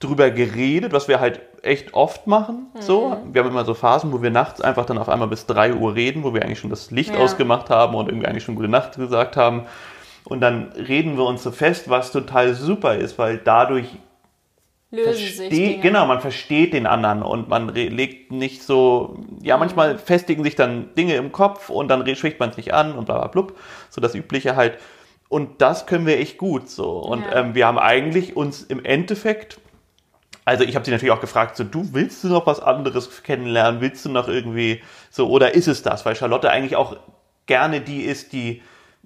[0.00, 2.66] drüber geredet, was wir halt echt oft machen.
[2.74, 2.80] Mhm.
[2.80, 5.74] So, wir haben immer so Phasen, wo wir nachts einfach dann auf einmal bis 3
[5.74, 7.20] Uhr reden, wo wir eigentlich schon das Licht ja.
[7.20, 9.66] ausgemacht haben und irgendwie eigentlich schon gute Nacht gesagt haben.
[10.24, 13.86] Und dann reden wir uns so fest, was total super ist, weil dadurch
[14.90, 15.78] lösen sich Dinge.
[15.78, 19.60] Genau, man versteht den anderen und man legt nicht so, ja, mhm.
[19.60, 23.06] manchmal festigen sich dann Dinge im Kopf und dann spricht man es nicht an und
[23.06, 24.78] bla bla blub, so das Übliche halt.
[25.28, 26.98] Und das können wir echt gut so.
[26.98, 27.36] Und ja.
[27.36, 29.60] ähm, wir haben eigentlich uns im Endeffekt,
[30.44, 33.80] also ich habe sie natürlich auch gefragt, so, du willst du noch was anderes kennenlernen,
[33.80, 36.04] willst du noch irgendwie so, oder ist es das?
[36.04, 36.96] Weil Charlotte eigentlich auch
[37.46, 38.60] gerne die ist, die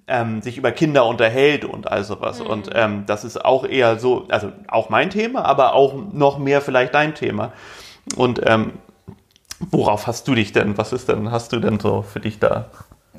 [0.06, 2.40] ähm, sich über Kinder unterhält und all sowas.
[2.40, 2.46] Mhm.
[2.46, 6.60] Und ähm, das ist auch eher so, also auch mein Thema, aber auch noch mehr
[6.60, 7.52] vielleicht dein Thema.
[8.16, 8.74] Und ähm,
[9.70, 10.76] worauf hast du dich denn?
[10.76, 12.66] Was ist denn, hast du denn so für dich da?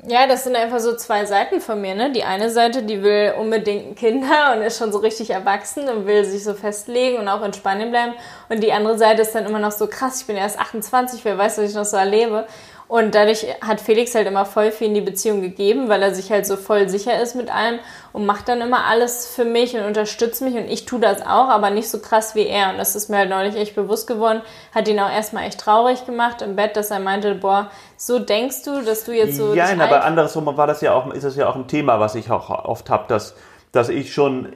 [0.08, 1.96] Ja, das sind einfach so zwei Seiten von mir.
[1.96, 2.12] Ne?
[2.12, 6.24] Die eine Seite, die will unbedingt Kinder und ist schon so richtig erwachsen und will
[6.24, 8.12] sich so festlegen und auch in Spanien bleiben.
[8.48, 11.36] Und die andere Seite ist dann immer noch so krass, ich bin erst 28, wer
[11.36, 12.46] weiß, was ich noch so erlebe.
[12.88, 16.30] Und dadurch hat Felix halt immer voll viel in die Beziehung gegeben, weil er sich
[16.30, 17.80] halt so voll sicher ist mit allem
[18.12, 21.48] und macht dann immer alles für mich und unterstützt mich und ich tue das auch,
[21.48, 22.70] aber nicht so krass wie er.
[22.70, 24.40] Und das ist mir halt neulich echt bewusst geworden,
[24.72, 28.62] hat ihn auch erstmal echt traurig gemacht im Bett, dass er meinte, boah, so denkst
[28.64, 29.52] du, dass du jetzt so.
[29.54, 32.30] Ja, aber andersrum war das ja auch, ist das ja auch ein Thema, was ich
[32.30, 33.34] auch oft habe, dass,
[33.72, 34.52] dass ich schon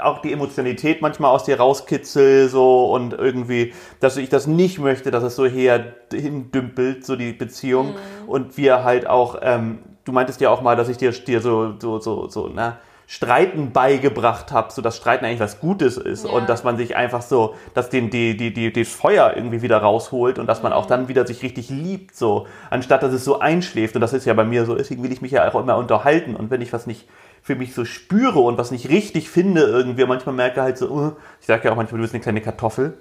[0.00, 5.10] auch die Emotionalität manchmal aus dir rauskitzel so und irgendwie, dass ich das nicht möchte,
[5.10, 8.28] dass es so her hindümpelt, so die Beziehung mhm.
[8.28, 11.74] und wir halt auch, ähm, du meintest ja auch mal, dass ich dir, dir so,
[11.78, 16.30] so, so, so, na, Streiten beigebracht habe, so dass Streiten eigentlich was Gutes ist ja.
[16.30, 19.78] und dass man sich einfach so, dass den die die die das Feuer irgendwie wieder
[19.78, 20.78] rausholt und dass man mhm.
[20.78, 24.24] auch dann wieder sich richtig liebt, so anstatt dass es so einschläft und das ist
[24.24, 26.72] ja bei mir so, deswegen will ich mich ja auch immer unterhalten und wenn ich
[26.72, 27.06] was nicht
[27.44, 30.06] für mich so spüre und was nicht richtig finde irgendwie.
[30.06, 32.96] Manchmal merke halt so, uh, ich sage ja auch manchmal, du bist eine kleine Kartoffel.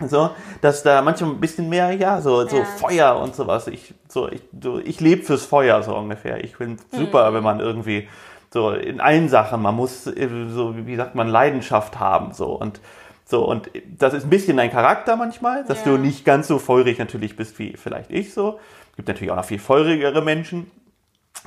[0.06, 0.28] so,
[0.60, 2.64] dass da manchmal ein bisschen mehr, ja, so, so ja.
[2.64, 3.68] Feuer und sowas.
[3.68, 6.44] Ich, so, ich, so, ich lebe fürs Feuer so ungefähr.
[6.44, 6.96] Ich finde mhm.
[6.98, 8.08] super, wenn man irgendwie
[8.52, 12.78] so in allen Sachen, man muss äh, so, wie sagt man, Leidenschaft haben, so und
[13.24, 15.92] so, und das ist ein bisschen dein Charakter manchmal, dass ja.
[15.92, 18.60] du nicht ganz so feurig natürlich bist wie vielleicht ich so.
[18.96, 20.70] Gibt natürlich auch noch viel feurigere Menschen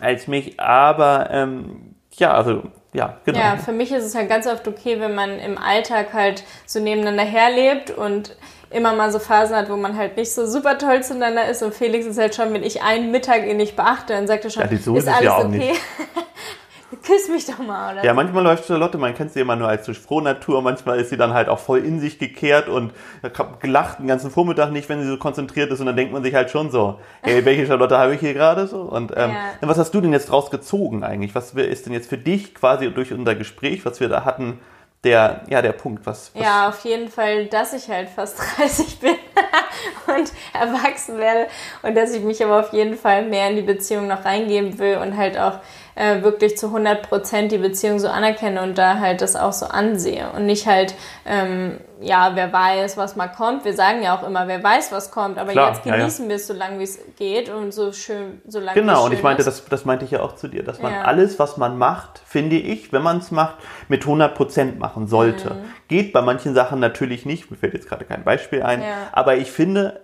[0.01, 3.39] als mich, aber ähm, ja, also ja, genau.
[3.39, 6.79] Ja, für mich ist es halt ganz oft okay, wenn man im Alltag halt so
[6.79, 8.35] nebeneinander herlebt und
[8.69, 11.61] immer mal so Phasen hat, wo man halt nicht so super toll zueinander ist.
[11.61, 14.49] Und Felix ist halt schon, wenn ich einen Mittag ihn nicht beachte, dann sagt er
[14.49, 15.73] schon, ja, ist alles ja okay.
[17.03, 18.03] Küss mich doch mal, oder?
[18.03, 21.17] Ja, manchmal läuft Charlotte, man kennt sie immer nur als durch Frohnatur, manchmal ist sie
[21.17, 22.93] dann halt auch voll in sich gekehrt und
[23.59, 26.35] gelacht den ganzen Vormittag nicht, wenn sie so konzentriert ist und dann denkt man sich
[26.35, 28.81] halt schon so, hey, welche Charlotte habe ich hier gerade so?
[28.81, 29.53] Und ähm, ja.
[29.61, 31.35] was hast du denn jetzt draus gezogen eigentlich?
[31.35, 34.59] Was ist denn jetzt für dich quasi durch unser Gespräch, was wir da hatten,
[35.05, 38.99] der, ja, der Punkt, was, was Ja, auf jeden Fall, dass ich halt fast 30
[38.99, 39.15] bin
[40.07, 41.47] und erwachsen werde
[41.83, 44.97] und dass ich mich aber auf jeden Fall mehr in die Beziehung noch reingeben will
[44.97, 45.59] und halt auch
[45.95, 49.65] äh, wirklich zu 100 Prozent die Beziehung so anerkenne und da halt das auch so
[49.65, 50.93] ansehe und nicht halt,
[51.25, 53.63] ähm, ja, wer weiß, was mal kommt.
[53.63, 56.29] Wir sagen ja auch immer, wer weiß, was kommt, aber Klar, jetzt genießen ja, ja.
[56.29, 59.23] wir es so lange, wie es geht und so schön, so lange Genau, und ich
[59.23, 61.01] meinte, das, das meinte ich ja auch zu dir, dass man ja.
[61.03, 63.55] alles, was man macht, finde ich, wenn man es macht,
[63.87, 65.51] mit 100 Prozent machen sollte.
[65.51, 65.65] Mhm.
[65.87, 69.51] Geht bei manchen Sachen natürlich nicht, mir fällt jetzt gerade kein Beispiel ein, aber ich
[69.51, 70.01] finde,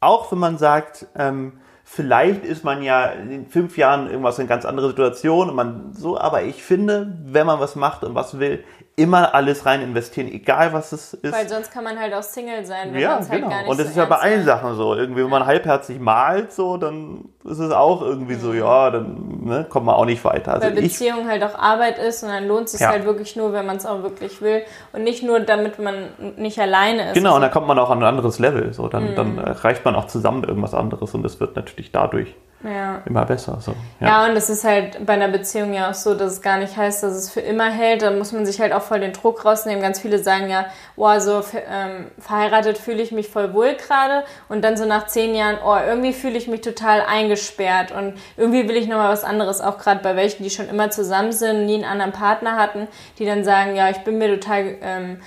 [0.00, 4.64] auch wenn man sagt, ähm, Vielleicht ist man ja in fünf Jahren irgendwas in ganz
[4.64, 8.64] andere Situation und man so, aber ich finde, wenn man was macht und was will,
[8.96, 11.32] immer alles rein investieren, egal was es ist.
[11.32, 13.50] Weil sonst kann man halt auch Single sein, wenn ja, man es halt genau.
[13.50, 14.94] gar nicht Und das so ist ja bei allen Sachen so.
[14.94, 18.40] Irgendwie, wenn man halbherzig malt, so, dann ist es auch irgendwie mhm.
[18.40, 20.54] so, ja, dann ne, kommt man auch nicht weiter.
[20.54, 22.90] Also Weil Beziehung ich, halt auch Arbeit ist und dann lohnt es sich ja.
[22.90, 26.60] halt wirklich nur, wenn man es auch wirklich will und nicht nur, damit man nicht
[26.60, 27.14] alleine ist.
[27.14, 28.72] Genau, also, und dann kommt man auch an ein anderes Level.
[28.72, 29.14] So, dann, mhm.
[29.16, 33.02] dann erreicht man auch zusammen irgendwas anderes und das wird natürlich dadurch Ja.
[33.04, 33.58] immer besser.
[33.60, 33.74] So.
[34.00, 34.24] Ja.
[34.24, 37.02] und es ist halt bei einer Beziehung ja auch so, dass es gar nicht heißt,
[37.02, 38.00] dass es für immer hält.
[38.00, 39.82] Da muss man sich halt auch voll den Druck rausnehmen.
[39.82, 44.24] Ganz viele sagen ja, boah, so ähm, verheiratet fühle ich mich voll wohl gerade.
[44.48, 47.92] Und dann so nach zehn Jahren, oh, irgendwie fühle ich mich total eingesperrt.
[47.92, 51.32] Und irgendwie will ich nochmal was anderes, auch gerade bei welchen, die schon immer zusammen
[51.32, 55.20] sind, nie einen anderen Partner hatten, die dann sagen, ja, ich bin mir total ähm,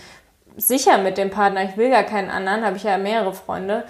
[0.56, 3.84] sicher mit dem Partner, ich will gar keinen anderen, habe ich ja mehrere Freunde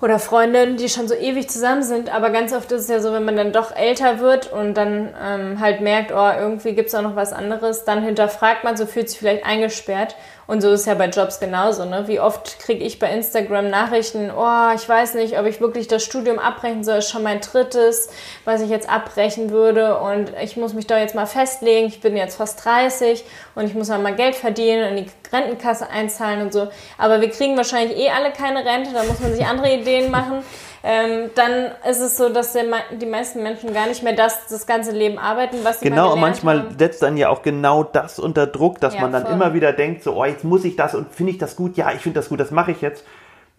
[0.00, 2.14] oder Freundinnen, die schon so ewig zusammen sind.
[2.14, 5.14] Aber ganz oft ist es ja so, wenn man dann doch älter wird und dann
[5.20, 8.86] ähm, halt merkt, oh, irgendwie gibt es auch noch was anderes, dann hinterfragt man, so
[8.86, 10.14] fühlt sich vielleicht eingesperrt.
[10.48, 11.84] Und so ist ja bei Jobs genauso.
[11.84, 12.08] Ne?
[12.08, 16.02] Wie oft kriege ich bei Instagram Nachrichten, oh, ich weiß nicht, ob ich wirklich das
[16.02, 18.08] Studium abbrechen soll, ist schon mein drittes,
[18.46, 19.98] was ich jetzt abbrechen würde.
[19.98, 23.74] Und ich muss mich da jetzt mal festlegen, ich bin jetzt fast 30 und ich
[23.74, 26.68] muss mal Geld verdienen und die Rentenkasse einzahlen und so.
[26.96, 30.42] Aber wir kriegen wahrscheinlich eh alle keine Rente, da muss man sich andere Ideen machen
[30.82, 32.64] ähm, dann ist es so, dass der,
[33.00, 36.20] die meisten Menschen gar nicht mehr das, das ganze Leben arbeiten, was sie Genau, und
[36.20, 36.78] manchmal haben.
[36.78, 39.32] setzt dann ja auch genau das unter Druck, dass ja, man dann voll.
[39.32, 41.92] immer wieder denkt, so, oh, jetzt muss ich das und finde ich das gut, ja,
[41.92, 43.04] ich finde das gut, das mache ich jetzt.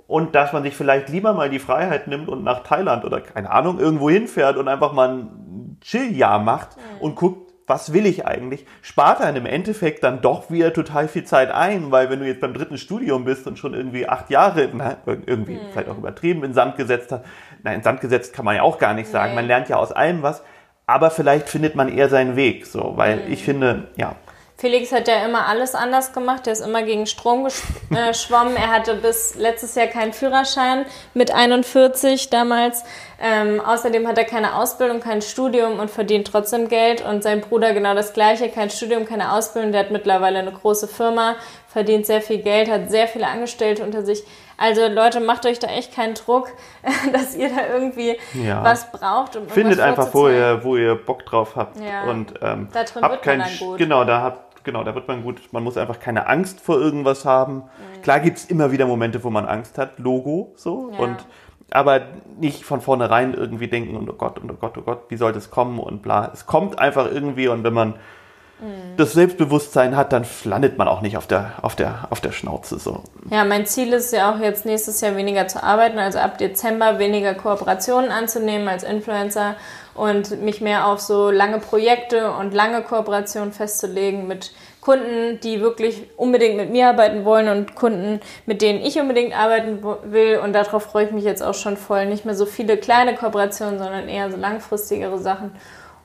[0.07, 3.51] Und dass man sich vielleicht lieber mal die Freiheit nimmt und nach Thailand oder keine
[3.51, 7.01] Ahnung irgendwo hinfährt und einfach mal ein Chilljahr macht mhm.
[7.01, 11.23] und guckt, was will ich eigentlich, spart einen im Endeffekt dann doch wieder total viel
[11.23, 14.69] Zeit ein, weil wenn du jetzt beim dritten Studium bist und schon irgendwie acht Jahre,
[14.73, 15.61] na, irgendwie hm.
[15.71, 17.23] vielleicht auch übertrieben, in Sand gesetzt hast,
[17.63, 19.35] nein, in Sand gesetzt kann man ja auch gar nicht sagen, nee.
[19.35, 20.43] man lernt ja aus allem was,
[20.87, 23.31] aber vielleicht findet man eher seinen Weg, so, weil hm.
[23.31, 24.15] ich finde, ja,
[24.59, 26.45] Felix hat ja immer alles anders gemacht.
[26.45, 28.57] Er ist immer gegen Strom geschwommen.
[28.57, 32.83] Äh, er hatte bis letztes Jahr keinen Führerschein mit 41 damals.
[33.21, 37.01] Ähm, außerdem hat er keine Ausbildung, kein Studium und verdient trotzdem Geld.
[37.01, 38.49] Und sein Bruder genau das Gleiche.
[38.49, 39.71] Kein Studium, keine Ausbildung.
[39.71, 41.35] Der hat mittlerweile eine große Firma,
[41.69, 44.25] verdient sehr viel Geld, hat sehr viele Angestellte unter sich.
[44.57, 46.49] Also Leute, macht euch da echt keinen Druck,
[47.13, 48.61] dass ihr da irgendwie ja.
[48.61, 49.37] was braucht.
[49.37, 51.77] Um Findet einfach, wo ihr, wo ihr Bock drauf habt.
[51.79, 52.03] Ja.
[52.03, 53.43] Und ähm, da drin habt wird kein.
[53.77, 57.25] Genau, da habt genau, da wird man gut, man muss einfach keine Angst vor irgendwas
[57.25, 57.55] haben.
[57.55, 58.01] Mhm.
[58.01, 60.91] Klar gibt es immer wieder Momente, wo man Angst hat, Logo so.
[60.93, 60.99] Ja.
[60.99, 61.17] Und
[61.71, 62.01] aber
[62.39, 65.33] nicht von vornherein irgendwie denken, und oh Gott, und oh Gott, oh Gott, wie soll
[65.33, 66.31] das kommen und bla.
[66.33, 67.89] Es kommt einfach irgendwie und wenn man
[68.59, 68.97] mhm.
[68.97, 72.79] das Selbstbewusstsein hat, dann landet man auch nicht auf der, auf der, auf der Schnauze
[72.79, 73.03] so.
[73.29, 76.97] Ja, mein Ziel ist ja auch jetzt nächstes Jahr weniger zu arbeiten, also ab Dezember
[76.97, 79.55] weniger Kooperationen anzunehmen als Influencer
[79.99, 86.07] und mich mehr auf so lange Projekte und lange Kooperationen festzulegen mit Kunden, die wirklich
[86.15, 90.39] unbedingt mit mir arbeiten wollen und Kunden, mit denen ich unbedingt arbeiten will.
[90.41, 92.05] Und darauf freue ich mich jetzt auch schon voll.
[92.05, 95.51] Nicht mehr so viele kleine Kooperationen, sondern eher so langfristigere Sachen.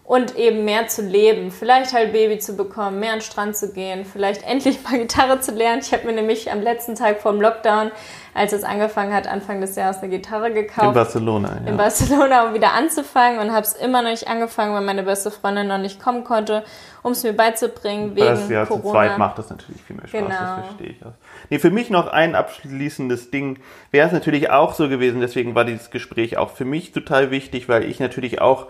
[0.05, 3.73] Und eben mehr zu leben, vielleicht halt Baby zu bekommen, mehr an den Strand zu
[3.73, 5.81] gehen, vielleicht endlich mal Gitarre zu lernen.
[5.83, 7.91] Ich habe mir nämlich am letzten Tag vor dem Lockdown
[8.35, 10.89] als es angefangen hat, Anfang des Jahres eine Gitarre gekauft.
[10.89, 11.71] In Barcelona, ja.
[11.71, 15.31] In Barcelona, um wieder anzufangen und habe es immer noch nicht angefangen, weil meine beste
[15.31, 16.65] Freundin noch nicht kommen konnte,
[17.03, 18.83] um es mir beizubringen wegen das, ja, Corona.
[18.83, 20.29] Zu zweit macht das natürlich viel mehr Spaß, genau.
[20.31, 21.07] das verstehe ich.
[21.07, 21.13] Auch.
[21.49, 23.61] Nee, für mich noch ein abschließendes Ding
[23.93, 27.69] wäre es natürlich auch so gewesen, deswegen war dieses Gespräch auch für mich total wichtig,
[27.69, 28.67] weil ich natürlich auch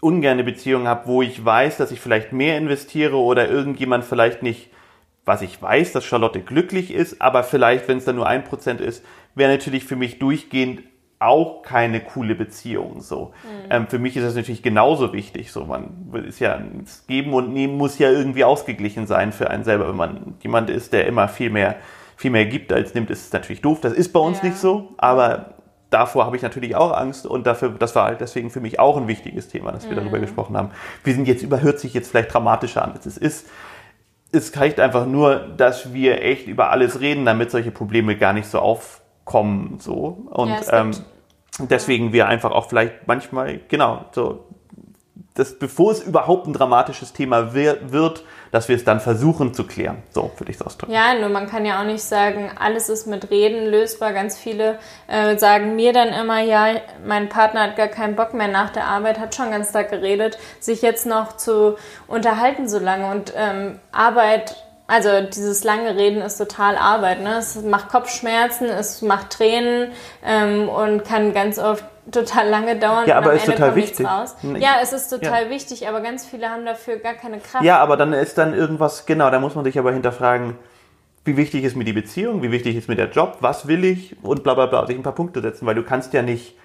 [0.00, 4.70] ungerne Beziehungen habe, wo ich weiß, dass ich vielleicht mehr investiere oder irgendjemand vielleicht nicht
[5.24, 8.80] was ich weiß, dass Charlotte glücklich ist, aber vielleicht, wenn es dann nur ein Prozent
[8.80, 10.82] ist, wäre natürlich für mich durchgehend
[11.20, 13.00] auch keine coole Beziehung.
[13.00, 13.70] So, mhm.
[13.70, 15.52] ähm, für mich ist das natürlich genauso wichtig.
[15.52, 19.62] So, man ist ja das Geben und Nehmen muss ja irgendwie ausgeglichen sein für einen
[19.62, 19.88] selber.
[19.88, 21.76] Wenn man jemand ist, der immer viel mehr
[22.16, 23.80] viel mehr gibt als nimmt, ist es natürlich doof.
[23.80, 24.48] Das ist bei uns ja.
[24.48, 25.54] nicht so, aber
[25.90, 28.96] davor habe ich natürlich auch Angst und dafür, das war halt deswegen für mich auch
[28.96, 29.96] ein wichtiges Thema, dass wir mhm.
[29.96, 30.70] darüber gesprochen haben.
[31.04, 33.46] Wir sind jetzt überhört sich jetzt vielleicht dramatischer an, als es ist
[34.32, 38.46] es reicht einfach nur, dass wir echt über alles reden, damit solche Probleme gar nicht
[38.46, 39.78] so aufkommen.
[39.80, 40.26] So.
[40.30, 40.92] Und ja, ähm,
[41.58, 44.46] deswegen wir einfach auch vielleicht manchmal, genau, so
[45.34, 50.02] dass bevor es überhaupt ein dramatisches Thema wird, dass wir es dann versuchen zu klären.
[50.10, 50.92] So würde ich es ausdrücken.
[50.92, 54.12] Ja, nur man kann ja auch nicht sagen, alles ist mit Reden lösbar.
[54.12, 58.48] Ganz viele äh, sagen mir dann immer, ja, mein Partner hat gar keinen Bock mehr
[58.48, 63.10] nach der Arbeit, hat schon ganz Tag geredet, sich jetzt noch zu unterhalten so lange.
[63.10, 64.56] Und ähm, Arbeit
[64.90, 67.20] also dieses lange Reden ist total Arbeit.
[67.20, 67.36] Ne?
[67.38, 69.92] Es macht Kopfschmerzen, es macht Tränen
[70.26, 73.06] ähm, und kann ganz oft total lange dauern.
[73.06, 74.06] Ja, aber ist Ende total wichtig.
[74.58, 75.50] Ja, es ist total ja.
[75.50, 77.64] wichtig, aber ganz viele haben dafür gar keine Kraft.
[77.64, 80.56] Ja, aber dann ist dann irgendwas, genau, da muss man sich aber hinterfragen,
[81.24, 84.16] wie wichtig ist mir die Beziehung, wie wichtig ist mir der Job, was will ich
[84.22, 86.56] und bla bla bla, sich ein paar Punkte setzen, weil du kannst ja nicht,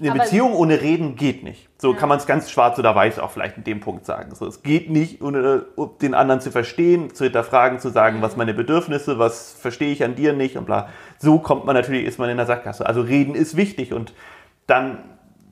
[0.00, 1.68] eine aber Beziehung ohne Reden geht nicht.
[1.78, 1.98] So ja.
[1.98, 4.32] kann man es ganz schwarz oder weiß auch vielleicht in dem Punkt sagen.
[4.32, 5.66] So, es geht nicht, ohne
[6.00, 10.14] den anderen zu verstehen, zu hinterfragen, zu sagen, was meine Bedürfnisse, was verstehe ich an
[10.14, 10.88] dir nicht und bla.
[11.18, 12.86] So kommt man natürlich, ist man in der Sackgasse.
[12.86, 14.12] Also Reden ist wichtig und
[14.68, 14.98] dann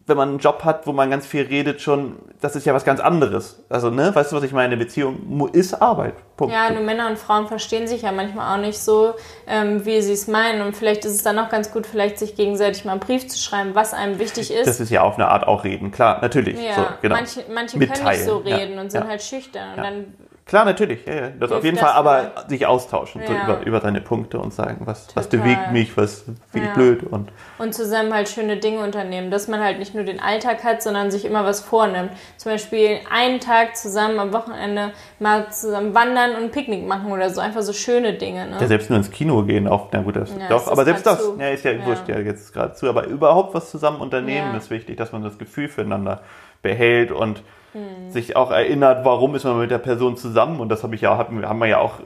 [0.06, 2.84] wenn man einen Job hat, wo man ganz viel redet, schon, das ist ja was
[2.84, 3.64] ganz anderes.
[3.68, 4.66] Also, ne, weißt du, was ich meine?
[4.66, 6.14] Eine Beziehung ist Arbeit.
[6.36, 6.54] Punkt.
[6.54, 9.14] Ja, nur Männer und Frauen verstehen sich ja manchmal auch nicht so,
[9.48, 10.62] ähm, wie sie es meinen.
[10.62, 13.38] Und vielleicht ist es dann auch ganz gut, vielleicht sich gegenseitig mal einen Brief zu
[13.38, 14.68] schreiben, was einem wichtig ist.
[14.68, 16.60] Das ist ja auf eine Art auch reden, klar, natürlich.
[16.60, 17.16] Ja, so, genau.
[17.16, 19.08] manche, manche können nicht so reden ja, und sind ja.
[19.08, 19.70] halt schüchtern.
[19.76, 20.14] Und dann
[20.46, 21.04] Klar, natürlich.
[21.06, 21.30] Ja, ja.
[21.40, 23.26] Das auf jeden Fall, aber sich austauschen ja.
[23.26, 27.02] so über, über deine Punkte und sagen, was, was bewegt mich, was finde ich blöd.
[27.02, 30.84] Und, und zusammen halt schöne Dinge unternehmen, dass man halt nicht nur den Alltag hat,
[30.84, 32.12] sondern sich immer was vornimmt.
[32.36, 37.28] Zum Beispiel einen Tag zusammen am Wochenende mal zusammen wandern und ein Picknick machen oder
[37.30, 37.40] so.
[37.40, 38.46] Einfach so schöne Dinge.
[38.46, 38.58] Ne?
[38.60, 41.36] Ja, selbst nur ins Kino gehen, auch, na gut, das, doch, aber selbst das, zu.
[41.40, 42.88] ja, ist ja, wurscht, ja, jetzt gerade zu.
[42.88, 46.20] Aber überhaupt was zusammen unternehmen ist wichtig, dass man das Gefühl füreinander
[46.62, 47.42] behält und
[47.76, 48.10] hm.
[48.10, 50.60] sich auch erinnert, warum ist man mit der Person zusammen.
[50.60, 52.00] Und das habe ich ja, haben, haben wir ja auch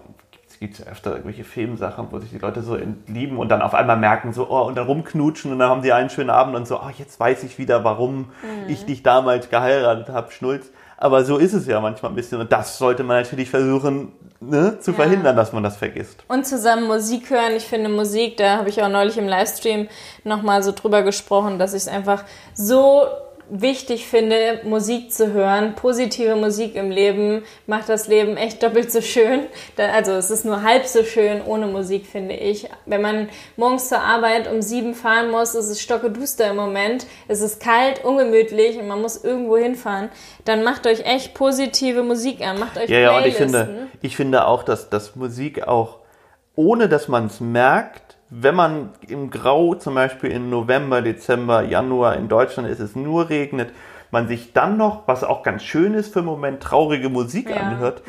[0.51, 3.73] es gibt ja öfter irgendwelche Filmsachen, wo sich die Leute so lieben und dann auf
[3.73, 6.67] einmal merken, so, oh, und dann rumknutschen und dann haben sie einen schönen Abend und
[6.67, 8.69] so, oh, jetzt weiß ich wieder, warum mhm.
[8.69, 10.71] ich dich damals geheiratet habe, Schnulz.
[10.99, 14.79] Aber so ist es ja manchmal ein bisschen und das sollte man natürlich versuchen ne,
[14.81, 14.97] zu ja.
[14.99, 16.25] verhindern, dass man das vergisst.
[16.29, 17.53] Und zusammen Musik hören.
[17.57, 19.89] Ich finde Musik, da habe ich auch neulich im Livestream
[20.25, 23.07] nochmal so drüber gesprochen, dass ich es einfach so
[23.51, 25.75] wichtig finde, Musik zu hören.
[25.75, 29.43] Positive Musik im Leben macht das Leben echt doppelt so schön.
[29.77, 32.69] Also es ist nur halb so schön ohne Musik, finde ich.
[32.87, 37.41] Wenn man morgens zur Arbeit um sieben fahren muss, ist es stockeduster im Moment, es
[37.41, 40.09] ist kalt, ungemütlich und man muss irgendwo hinfahren,
[40.45, 42.59] dann macht euch echt positive Musik an.
[42.59, 45.99] Macht euch Ja, ja, und ich finde, ich finde auch, dass, dass Musik auch,
[46.55, 52.17] ohne dass man es merkt, wenn man im Grau zum Beispiel im November, Dezember, Januar
[52.17, 53.73] in Deutschland ist, es nur regnet,
[54.13, 57.57] man sich dann noch, was auch ganz schön ist für einen Moment, traurige Musik ja,
[57.57, 58.03] anhört,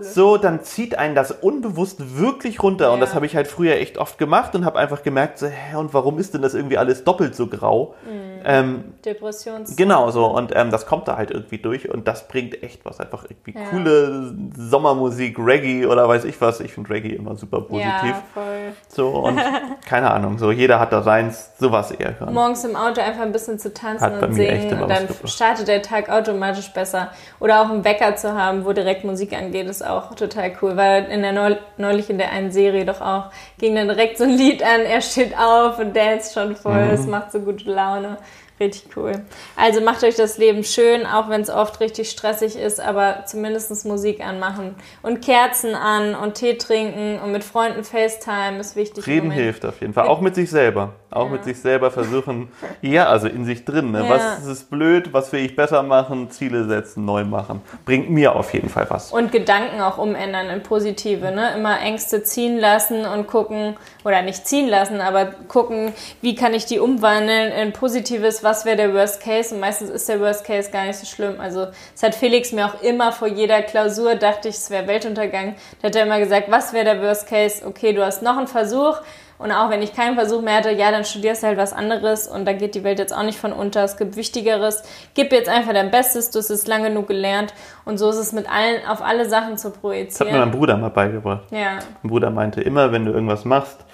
[0.00, 2.86] so, dann zieht einen das unbewusst wirklich runter.
[2.86, 2.90] Ja.
[2.92, 5.76] Und das habe ich halt früher echt oft gemacht und habe einfach gemerkt, so, hä,
[5.76, 7.94] und warum ist denn das irgendwie alles doppelt so grau?
[8.04, 8.27] Mhm.
[8.44, 9.76] Ähm, Depressions.
[9.76, 10.26] Genau so.
[10.26, 13.00] Und ähm, das kommt da halt irgendwie durch und das bringt echt was.
[13.00, 13.66] Einfach irgendwie ja.
[13.70, 16.60] coole Sommermusik, Reggae oder weiß ich was.
[16.60, 17.82] Ich finde Reggae immer super positiv.
[17.82, 18.72] Ja, voll.
[18.88, 19.40] So, und
[19.86, 22.34] keine Ahnung, so jeder hat da seins, sowas eher hören.
[22.34, 26.08] Morgens im Auto einfach ein bisschen zu tanzen und singen und dann startet der Tag
[26.08, 27.10] automatisch besser.
[27.40, 30.76] Oder auch einen Wecker zu haben, wo direkt Musik angeht, ist auch total cool.
[30.76, 34.30] Weil in der neulich in der einen Serie doch auch ging dann direkt so ein
[34.30, 36.84] Lied an, er steht auf und dance schon voll.
[36.84, 36.90] Mhm.
[36.90, 38.18] Es macht so gute Laune.
[38.60, 39.12] Richtig cool.
[39.56, 43.84] Also macht euch das Leben schön, auch wenn es oft richtig stressig ist, aber zumindest
[43.84, 49.06] Musik anmachen und Kerzen an und Tee trinken und mit Freunden FaceTime ist wichtig.
[49.06, 50.94] Reden hilft auf jeden Fall, auch mit sich selber.
[51.10, 51.32] Auch ja.
[51.32, 52.48] mit sich selber versuchen,
[52.82, 53.92] ja, also in sich drin.
[53.92, 54.04] Ne?
[54.04, 54.10] Ja.
[54.10, 57.62] Was ist blöd, was will ich besser machen, Ziele setzen, neu machen.
[57.86, 59.12] Bringt mir auf jeden Fall was.
[59.12, 61.30] Und Gedanken auch umändern in positive.
[61.30, 61.54] Ne?
[61.56, 66.66] Immer Ängste ziehen lassen und gucken, oder nicht ziehen lassen, aber gucken, wie kann ich
[66.66, 70.70] die umwandeln in positives, was wäre der Worst Case und meistens ist der Worst Case
[70.70, 71.40] gar nicht so schlimm.
[71.40, 75.54] Also es hat Felix mir auch immer vor jeder Klausur, dachte ich, es wäre Weltuntergang,
[75.80, 77.64] da hat er immer gesagt, was wäre der Worst Case?
[77.66, 79.00] Okay, du hast noch einen Versuch
[79.38, 82.26] und auch wenn ich keinen Versuch mehr hatte, ja, dann studierst du halt was anderes
[82.26, 83.84] und da geht die Welt jetzt auch nicht von unter.
[83.84, 84.82] Es gibt Wichtigeres.
[85.14, 88.32] Gib jetzt einfach dein Bestes, du hast es lange genug gelernt und so ist es
[88.32, 90.08] mit allen, auf alle Sachen zu projizieren.
[90.08, 91.44] Das hat mir mein Bruder mal beigebracht.
[91.50, 91.78] Ja.
[92.02, 93.84] Mein Bruder meinte immer, wenn du irgendwas machst,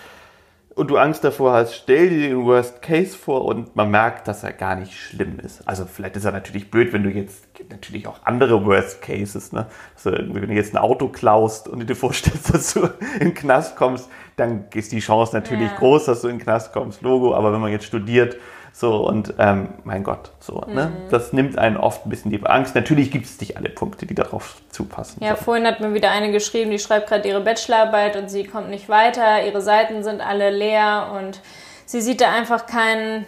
[0.75, 4.43] und du Angst davor hast, stell dir den Worst Case vor und man merkt, dass
[4.43, 5.67] er gar nicht schlimm ist.
[5.69, 9.67] Also vielleicht ist er natürlich blöd, wenn du jetzt natürlich auch andere Worst Cases, ne?
[9.95, 13.77] Also wenn du jetzt ein Auto klaust und dir vorstellst, dass du in den Knast
[13.77, 15.77] kommst, dann ist die Chance natürlich ja.
[15.79, 17.35] groß, dass du in den Knast kommst, Logo.
[17.35, 18.37] Aber wenn man jetzt studiert
[18.77, 20.67] so, und ähm, mein Gott, so, ne?
[20.67, 20.75] mhm.
[20.75, 20.93] ne?
[21.09, 22.75] Das nimmt einen oft ein bisschen die Angst.
[22.75, 25.23] Natürlich gibt es nicht alle Punkte, die darauf zupassen.
[25.23, 25.45] Ja, so.
[25.45, 28.89] vorhin hat mir wieder eine geschrieben, die schreibt gerade ihre Bachelorarbeit und sie kommt nicht
[28.89, 31.41] weiter, ihre Seiten sind alle leer und
[31.87, 33.27] sie sieht da einfach keinen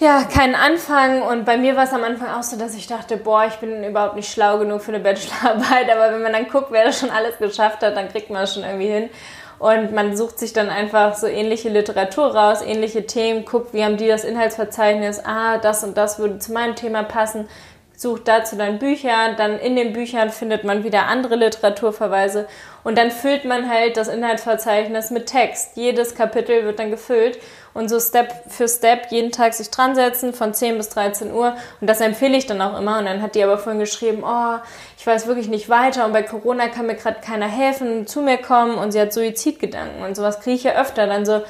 [0.00, 1.22] ja, keinen Anfang.
[1.22, 3.84] Und bei mir war es am Anfang auch so, dass ich dachte, boah, ich bin
[3.84, 5.88] überhaupt nicht schlau genug für eine Bachelorarbeit.
[5.92, 8.54] Aber wenn man dann guckt, wer das schon alles geschafft hat, dann kriegt man das
[8.54, 9.10] schon irgendwie hin.
[9.58, 13.96] Und man sucht sich dann einfach so ähnliche Literatur raus, ähnliche Themen, guckt, wie haben
[13.96, 17.48] die das Inhaltsverzeichnis, ah, das und das würde zu meinem Thema passen,
[17.98, 22.46] sucht dazu dann Bücher, dann in den Büchern findet man wieder andere Literaturverweise
[22.84, 25.72] und dann füllt man halt das Inhaltsverzeichnis mit Text.
[25.74, 27.40] Jedes Kapitel wird dann gefüllt
[27.74, 31.56] und so Step für Step jeden Tag sich dran setzen von 10 bis 13 Uhr
[31.80, 34.58] und das empfehle ich dann auch immer und dann hat die aber vorhin geschrieben, oh,
[34.96, 38.38] ich weiß wirklich nicht weiter und bei Corona kann mir gerade keiner helfen, zu mir
[38.38, 41.42] kommen und sie hat Suizidgedanken und sowas kriege ich ja öfter dann so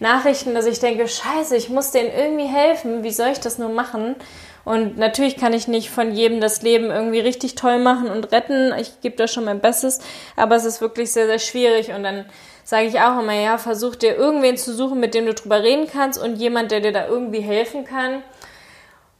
[0.00, 3.68] Nachrichten, dass ich denke, scheiße, ich muss denen irgendwie helfen, wie soll ich das nur
[3.68, 4.16] machen?
[4.64, 8.72] Und natürlich kann ich nicht von jedem das Leben irgendwie richtig toll machen und retten.
[8.78, 10.00] Ich gebe da schon mein Bestes,
[10.36, 11.92] aber es ist wirklich sehr, sehr schwierig.
[11.92, 12.26] Und dann
[12.64, 15.88] sage ich auch immer, ja, versuch dir irgendwen zu suchen, mit dem du drüber reden
[15.92, 18.22] kannst und jemand, der dir da irgendwie helfen kann.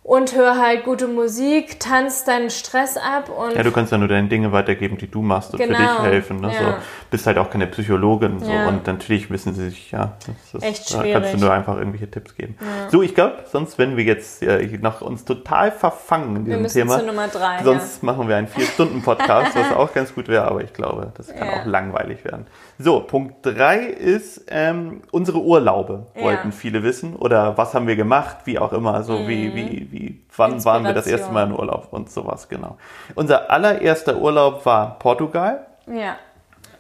[0.05, 4.09] Und hör halt gute Musik, tanz deinen Stress ab und Ja, du kannst ja nur
[4.09, 6.41] deine Dinge weitergeben, die du machst und für Genau, dich helfen.
[6.41, 6.51] Ne?
[6.51, 6.79] So, ja.
[7.11, 8.41] bist halt auch keine Psychologin.
[8.41, 8.51] So.
[8.51, 8.67] Ja.
[8.67, 11.41] Und natürlich wissen sie sich, ja, das ist, Echt da kannst du schwierig.
[11.41, 12.57] nur einfach irgendwelche Tipps geben.
[12.91, 16.99] So, ich glaube, sonst wenn wir jetzt äh, noch uns total verfangen in diesem Thema.
[16.99, 17.63] zu Nummer drei.
[17.63, 21.47] Sonst machen wir einen Vier-Stunden-Podcast, was auch ganz gut wäre, aber ich glaube, das kann
[21.47, 21.61] Ja.
[21.61, 22.47] auch langweilig werden.
[22.79, 26.23] So, Punkt drei ist ähm, unsere Urlaube, Ja.
[26.23, 27.15] wollten viele wissen.
[27.15, 29.05] Oder was haben wir gemacht, wie auch immer.
[29.05, 31.33] So wie, wie, wie, wann waren wir das erste.
[31.33, 32.79] Mal in Urlaub und sowas, genau.
[33.15, 35.67] Unser allererster Urlaub war Portugal.
[35.87, 36.17] Ja.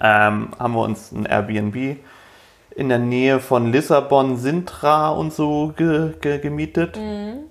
[0.01, 1.99] Ähm, haben wir uns ein Airbnb
[2.77, 6.99] in der Nähe von Lissabon, Sintra und so ge ge gemietet.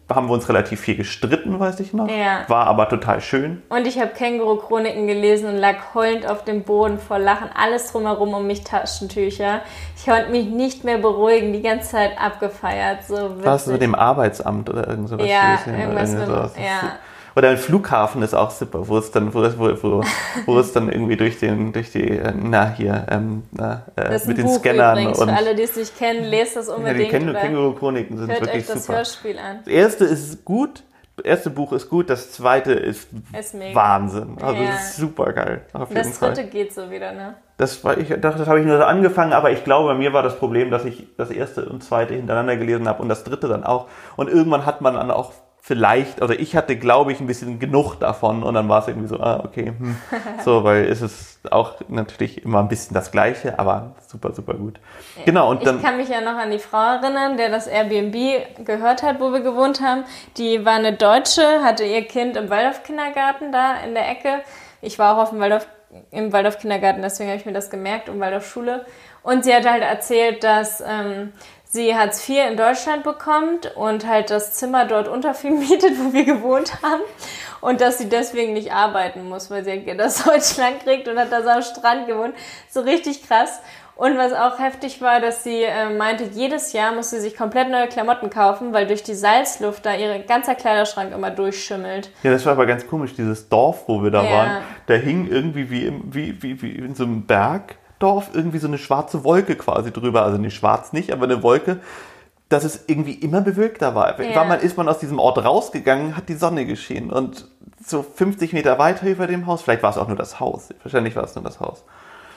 [0.10, 2.08] Haben wir uns relativ viel gestritten, weiß ich noch.
[2.08, 2.14] Mhm.
[2.20, 2.40] Ja.
[2.48, 3.62] War aber total schön.
[3.70, 7.50] Und ich habe Känguru-Chroniken gelesen und lag heulend auf dem Boden vor Lachen.
[7.56, 9.62] Alles drumherum um mich Taschentücher.
[9.96, 13.04] Ich konnte mich nicht mehr beruhigen, die ganze Zeit abgefeiert.
[13.08, 13.44] So.
[13.44, 15.28] Warst du mit dem Arbeitsamt oder irgend sowas?
[15.28, 16.98] Ja, irgendwas mit- ja.
[17.36, 20.04] Oder ein Flughafen ist auch super, wo es dann, wo, wo, wo,
[20.46, 24.24] wo es dann irgendwie durch den, durch die, äh, na hier, ähm, na, äh, Das
[24.24, 25.20] ist mit ein den Buch Scannern übrigens.
[25.20, 27.12] und Für alle, die es nicht kennen, lest das ja, die unbedingt.
[27.12, 28.98] Käng- oder Känguru-Chroniken sind hört wirklich euch das super.
[28.98, 29.60] Hörspiel an.
[29.64, 30.84] Das erste ist gut,
[31.16, 33.08] das erste Buch ist gut, das zweite ist,
[33.38, 33.56] Ist.
[33.76, 34.38] Wahnsinn.
[34.42, 34.70] Also Ja.
[34.76, 35.62] ist super geil.
[35.94, 36.34] Das Fall.
[36.34, 37.36] dritte geht so wieder, ne?
[37.58, 40.14] Das war, ich dachte, das habe ich nur so angefangen, aber ich glaube, bei mir
[40.14, 43.48] war das Problem, dass ich das erste und zweite hintereinander gelesen habe und das dritte
[43.48, 43.88] dann auch.
[44.16, 45.32] Und irgendwann hat man dann auch
[45.72, 49.08] vielleicht, oder ich hatte, glaube ich, ein bisschen genug davon und dann war es irgendwie
[49.08, 49.96] so, ah, okay, hm.
[50.44, 54.82] so, weil es ist auch natürlich immer ein bisschen das Gleiche, aber super, super gut.
[55.24, 58.66] Genau, und dann, ich kann mich ja noch an die Frau erinnern, der das Airbnb
[58.66, 60.04] gehört hat, wo wir gewohnt haben.
[60.36, 64.42] Die war eine Deutsche, hatte ihr Kind im Waldorf-Kindergarten da in der Ecke.
[64.82, 65.68] Ich war auch auf dem Waldorf,
[66.12, 68.86] im Waldorf-Kindergarten, deswegen habe ich mir das gemerkt, und Waldorf-Schule.
[69.24, 71.32] Und sie hat halt erzählt, dass ähm,
[71.72, 76.82] sie Hartz IV in Deutschland bekommt und halt das Zimmer dort untervermietet, wo wir gewohnt
[76.84, 77.02] haben.
[77.62, 81.32] Und dass sie deswegen nicht arbeiten muss, weil sie halt aus Deutschland kriegt und hat
[81.32, 82.34] da so am Strand gewohnt.
[82.70, 83.60] So richtig krass.
[83.96, 87.70] Und was auch heftig war, dass sie äh, meinte, jedes Jahr muss sie sich komplett
[87.70, 92.10] neue Klamotten kaufen, weil durch die Salzluft da ihr ganzer Kleiderschrank immer durchschimmelt.
[92.24, 94.32] ja, das war aber ganz komisch, dieses Dorf, wo wir da Ja.
[94.32, 97.28] waren, da hing irgendwie wie, im, wie, wie, wie in so einem
[98.02, 101.80] Bergdorf irgendwie so eine schwarze Wolke quasi drüber, also nicht schwarz nicht, aber eine Wolke,
[102.50, 104.18] dass es irgendwie immer bewölkter war.
[104.18, 107.48] War man, ist man aus diesem Ort rausgegangen, hat die Sonne geschienen und
[107.86, 111.16] so 50 Meter weiter über dem Haus, vielleicht war es auch nur das Haus, wahrscheinlich
[111.16, 111.84] war es nur das Haus.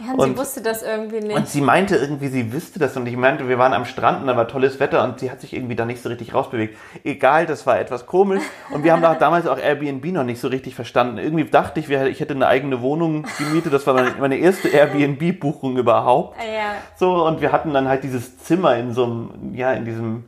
[0.01, 1.37] Ja, und, Und- sie wusste das irgendwie nicht.
[1.37, 4.27] Und sie meinte irgendwie, sie wüsste das und ich meinte, wir waren am Strand und
[4.27, 6.77] da war tolles Wetter und sie hat sich irgendwie da nicht so richtig rausbewegt.
[7.05, 8.43] Egal, das war etwas komisch
[8.73, 11.19] und wir haben da damals auch Airbnb noch nicht so richtig verstanden.
[11.19, 15.77] Irgendwie dachte ich, ich hätte eine eigene Wohnung gemietet, das war meine, meine erste Airbnb-Buchung
[15.77, 16.37] überhaupt.
[16.39, 16.75] Ja.
[16.97, 20.25] So, und wir hatten dann halt dieses Zimmer in so einem, ja, in diesem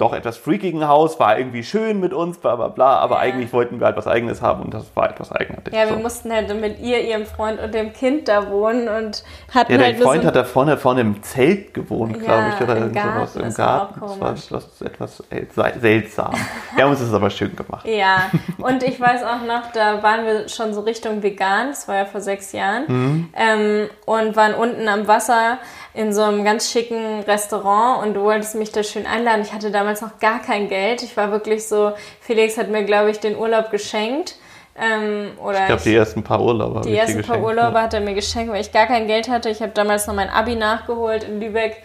[0.00, 3.20] doch etwas freakigen Haus, war irgendwie schön mit uns, bla bla bla, aber Ja.
[3.22, 5.74] eigentlich wollten wir halt was Eigenes haben und das war etwas eigenartig.
[5.74, 5.98] Ja, wir so.
[6.00, 9.22] mussten halt mit ihr, ihrem Freund und dem Kind da wohnen und
[9.54, 12.22] hatten Ja, der halt nur Freund so hat da vorne, vorne im Zelt gewohnt, Ja,
[12.22, 13.40] glaube ich, oder im irgend sowas Garten.
[13.40, 14.00] im war Garten.
[14.00, 16.32] Das war, das ist etwas sel- seltsam.
[16.74, 17.86] Wir haben uns das aber schön gemacht.
[17.86, 21.96] Ja, und ich weiß auch noch, da waren wir schon so Richtung vegan, das war
[21.96, 23.28] ja vor sechs Jahren, Mhm.
[23.36, 25.58] ähm, und waren unten am Wasser
[25.94, 29.42] in so einem ganz schicken Restaurant und du wolltest mich da schön einladen.
[29.42, 31.02] Ich hatte damals noch gar kein Geld.
[31.02, 34.36] Ich war wirklich so, Felix hat mir, glaube ich, den Urlaub geschenkt.
[34.80, 37.40] Ähm, oder Ich glaube, die ersten paar Urlaube die ersten paar.
[37.40, 39.50] Urlaube hat er mir geschenkt, weil ich gar kein Geld hatte.
[39.50, 41.82] Ich habe damals noch mein Abi nachgeholt in Lübeck.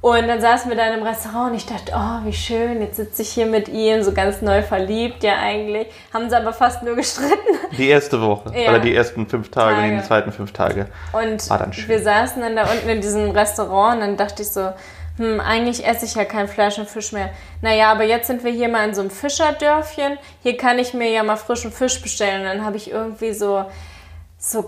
[0.00, 2.96] Und dann saßen wir da in einem Restaurant und ich dachte, oh, wie schön, jetzt
[2.96, 5.88] sitze ich hier mit ihm, so ganz neu verliebt, ja eigentlich.
[6.14, 7.34] Haben sie aber fast nur gestritten.
[7.76, 8.70] Die erste Woche Ja.
[8.70, 9.96] oder die ersten fünf Tage, Tage.
[9.96, 10.86] die zweiten fünf Tage.
[11.12, 11.88] Und War dann schön.
[11.88, 14.70] wir saßen dann da unten in diesem Restaurant und dann dachte ich so,
[15.16, 17.30] hm, eigentlich esse ich ja kein Fleisch und Fisch mehr.
[17.60, 20.16] Naja, aber jetzt sind wir hier mal in so einem Fischerdörfchen.
[20.44, 22.42] Hier kann ich mir ja mal frischen Fisch bestellen.
[22.42, 23.64] Und dann habe ich irgendwie so,
[24.50, 24.66] so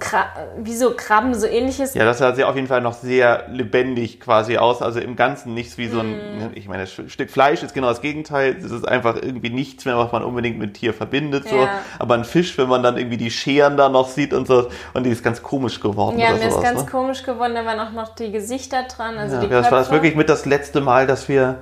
[0.58, 1.94] wie so Krabben, so ähnliches.
[1.94, 4.82] Ja, das sah sehr auf jeden Fall noch sehr lebendig quasi aus.
[4.82, 6.50] Also im Ganzen nichts wie so ein, Mhm.
[6.54, 8.56] ich meine, das Stück Fleisch ist genau das Gegenteil.
[8.62, 11.48] Es ist einfach irgendwie nichts mehr, was man unbedingt mit Tier verbindet.
[11.48, 11.56] So.
[11.56, 11.80] Ja.
[11.98, 15.04] Aber ein Fisch, wenn man dann irgendwie die Scheren da noch sieht und so, und
[15.04, 16.18] die ist ganz komisch geworden.
[16.18, 16.86] Ja, mir ist sowas, ganz ne?
[16.90, 19.88] komisch geworden, da waren auch noch die Gesichter dran, also Ja, die das war das
[19.88, 21.56] Köpfe, wirklich mit das letzte Mal, dass wir,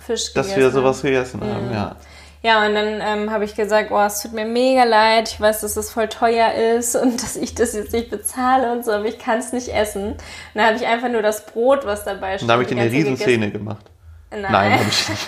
[0.00, 1.72] Fisch dass wir sowas gegessen haben.
[1.72, 1.96] Ja.
[2.42, 5.60] Ja, und dann ähm, habe ich gesagt, oh, es tut mir mega leid, ich weiß,
[5.60, 9.04] dass es voll teuer ist und dass ich das jetzt nicht bezahle und so, aber
[9.04, 10.12] ich kann es nicht essen.
[10.12, 10.18] Und
[10.54, 12.42] dann habe ich einfach nur das Brot, was dabei steht.
[12.42, 13.84] Und da habe ich eine Riesenszene gemacht.
[14.32, 14.72] Nein, Nein.
[14.74, 15.26] habe ich nicht.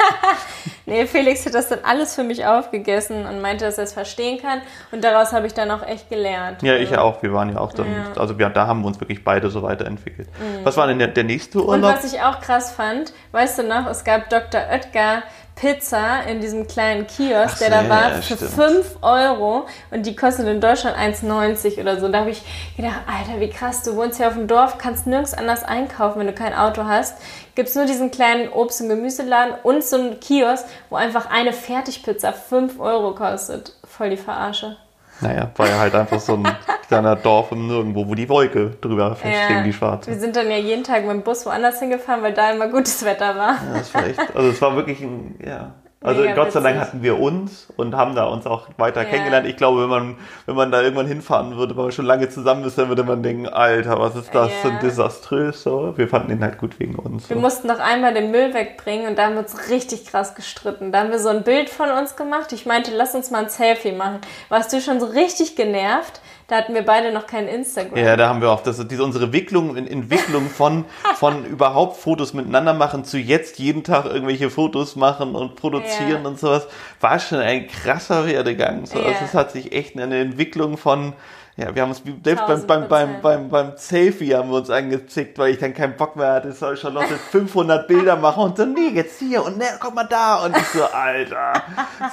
[0.86, 4.40] nee, Felix hat das dann alles für mich aufgegessen und meinte, dass er es verstehen
[4.40, 4.62] kann.
[4.92, 6.62] Und daraus habe ich dann auch echt gelernt.
[6.62, 7.20] Ja, ich ja auch.
[7.20, 7.98] Wir waren ja auch dann, Ja.
[8.10, 8.18] Mhm.
[8.18, 10.28] also wir, da haben wir uns wirklich beide so weiterentwickelt.
[10.62, 11.96] Was war denn der, der nächste Und Urlaub?
[11.96, 14.60] was ich auch krass fand, weißt du noch, es gab Dr.
[14.70, 15.24] Oetker
[15.54, 18.50] Pizza in diesem kleinen Kiosk, Ach der da ja, war, ja, für stimmt.
[18.52, 22.08] 5 Euro und die kostet in Deutschland 1,90 oder so.
[22.08, 22.42] Da habe ich
[22.76, 26.26] gedacht, Alter, wie krass, du wohnst hier auf dem Dorf, kannst nirgends anders einkaufen, wenn
[26.26, 27.16] du kein Auto hast.
[27.54, 31.52] Gibt es nur diesen kleinen Obst- und Gemüseladen und so einen Kiosk, wo einfach eine
[31.52, 33.74] Fertigpizza 5 Euro kostet.
[33.84, 34.76] Voll die Verarsche.
[35.22, 36.48] Naja, war ja halt einfach so ein
[36.88, 40.10] kleiner Dorf im Nirgendwo, wo die Wolke drüber festging, die schwarze.
[40.10, 43.04] Wir sind dann ja jeden Tag mit dem Bus woanders hingefahren, weil da immer gutes
[43.04, 43.54] Wetter war.
[43.54, 45.72] Ja, das war echt, also es war wirklich ein, ja.
[46.02, 49.08] Also Mega Gott sei Dank hatten wir uns und haben da uns auch weiter Ja.
[49.08, 49.46] kennengelernt.
[49.46, 52.64] Ich glaube, wenn man, wenn man da irgendwann hinfahren würde, weil man schon lange zusammen
[52.64, 54.70] ist, dann würde man denken, Alter, was ist das Ja.
[54.70, 55.96] denn desaströs so.
[55.96, 57.28] Wir fanden ihn halt gut wegen uns.
[57.28, 57.40] Wir So.
[57.42, 60.92] mussten noch einmal den Müll wegbringen und da haben wir uns richtig krass gestritten.
[60.92, 62.52] Da haben wir so ein Bild von uns gemacht.
[62.52, 64.20] Ich meinte, lass uns mal ein Selfie machen.
[64.48, 66.20] Warst du schon so richtig genervt?
[66.48, 67.96] Da hatten wir beide noch kein Instagram.
[67.98, 70.84] Ja, da haben wir auch das, diese unsere Wicklung, Entwicklung von,
[71.16, 76.28] von überhaupt Fotos miteinander machen zu jetzt jeden Tag irgendwelche Fotos machen und produzieren Ja.
[76.28, 76.66] und sowas,
[77.00, 78.86] war schon ein krasser Werdegang.
[78.86, 78.98] So.
[78.98, 79.06] Ja.
[79.06, 81.12] Also es hat sich echt eine Entwicklung von,
[81.56, 82.66] ja, wir haben uns selbst beim, 1000%.
[82.66, 86.32] beim, beim, beim, beim Selfie haben wir uns angezickt, weil ich dann keinen Bock mehr
[86.32, 90.04] hatte, soll Charlotte 500 Bilder machen und so, nee, jetzt hier und ne, guck mal
[90.04, 91.52] da und ich so, Alter.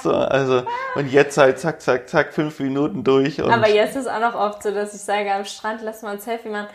[0.02, 0.62] So, also,
[0.94, 4.34] und jetzt halt zack, zack, zack, fünf Minuten durch und Aber jetzt ist auch noch
[4.34, 6.68] oft so, dass ich sage, am Strand lass mal ein Selfie machen.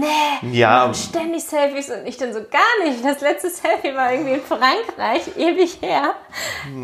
[0.00, 0.92] Nee, Ja.
[0.94, 3.04] ständig Selfies und ich dann so gar nicht.
[3.04, 6.14] Das letzte Selfie war irgendwie in Frankreich, ewig her.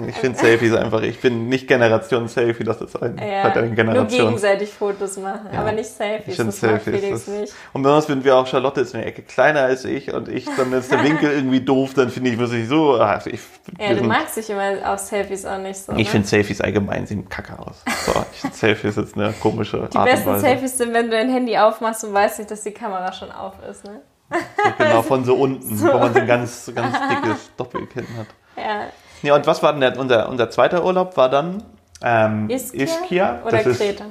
[0.09, 3.69] Ich finde Selfies einfach, ich bin nicht Generation Selfie, das ist ein, Ja, hat eine
[3.69, 4.09] nur Generation.
[4.27, 6.29] gegenseitig Fotos machen, aber nicht Selfies.
[6.29, 7.01] Ich finde Selfies.
[7.01, 7.53] Felix Das, nicht.
[7.73, 10.73] und besonders wenn wir auch, Charlotte ist eine Ecke kleiner als ich und ich, dann
[10.73, 13.41] ist der Winkel irgendwie doof, dann finde ich, muss ich so, also ich,
[13.79, 15.93] Ja, du magst dich immer auf Selfies auch nicht so.
[15.93, 16.05] ich ne?
[16.05, 17.77] finde Selfies allgemein sehen kacke aus.
[18.05, 20.43] So, ich Selfies ist eine komische Die Art besten und Weise.
[20.47, 23.55] Selfies sind, wenn du dein Handy aufmachst und weißt nicht, dass die Kamera schon auf
[23.69, 23.85] ist.
[23.85, 24.01] Ne?
[24.31, 24.39] So
[24.79, 28.27] genau von so unten, wo man so ein ganz, ganz dickes Doppelkinn hat.
[28.57, 28.81] Ja.
[29.23, 31.17] Ja, und was war denn der, unser, unser zweiter Urlaub?
[31.17, 31.63] War dann
[32.03, 33.41] ähm, Ischia, Ischia.
[33.43, 34.05] oder das ist, Kreta?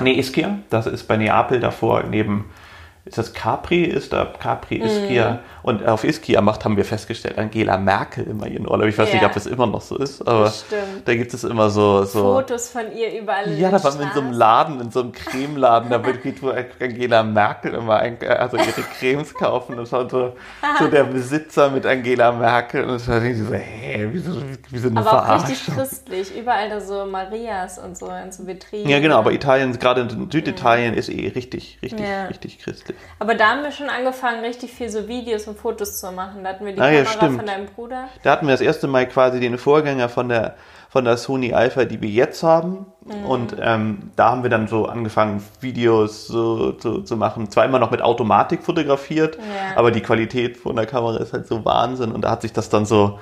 [0.00, 0.58] Nee, Ischia.
[0.70, 2.50] Das ist bei Neapel davor neben.
[3.04, 3.84] Ist das Capri?
[3.84, 5.38] Ist da Capri, Mhm.
[5.62, 8.86] Und auf Ischia macht, haben wir festgestellt, Angela Merkel immer ihren Urlaub.
[8.88, 9.28] Ich weiß nicht, Ja.
[9.28, 10.52] ob es immer noch so ist, aber
[11.04, 12.04] da gibt es immer so.
[12.04, 14.32] so Fotos von ihr überall ja, da waren wir in so einem.
[14.32, 16.02] Laden, in so einem Cremeladen, da
[16.40, 16.50] wo
[16.80, 19.76] Angela Merkel immer ein, also ihre Cremes kaufen.
[19.76, 20.34] Das war so,
[20.78, 22.84] so der Besitzer mit Angela Merkel.
[22.84, 24.36] Und das war irgendwie so, hä, wieso,
[24.70, 25.74] wieso eine Aber auch richtig Verarschung?
[25.74, 26.36] christlich.
[26.38, 28.88] Überall da so Marias und so in so Vitrinen.
[28.88, 32.26] Ja, genau, aber Italien, gerade in Süditalien, ist eh richtig, richtig, Ja.
[32.26, 32.96] richtig christlich.
[33.18, 36.44] Aber da haben wir schon angefangen, richtig viel so Videos und Fotos zu machen.
[36.44, 37.36] Da hatten wir die Ah, ja, Kamera stimmt.
[37.38, 38.08] von deinem Bruder.
[38.22, 40.54] Da hatten wir das erste Mal quasi den Vorgänger von der,
[40.88, 42.86] von der Sony Alpha, die wir jetzt haben.
[43.04, 43.24] Mhm.
[43.26, 47.50] Und ähm, da haben wir dann so angefangen, Videos so, so zu machen.
[47.50, 49.76] Zwar immer noch mit Automatik fotografiert, Ja.
[49.76, 52.12] aber die Qualität von der Kamera ist halt so Wahnsinn.
[52.12, 53.18] Und da hat sich das dann so,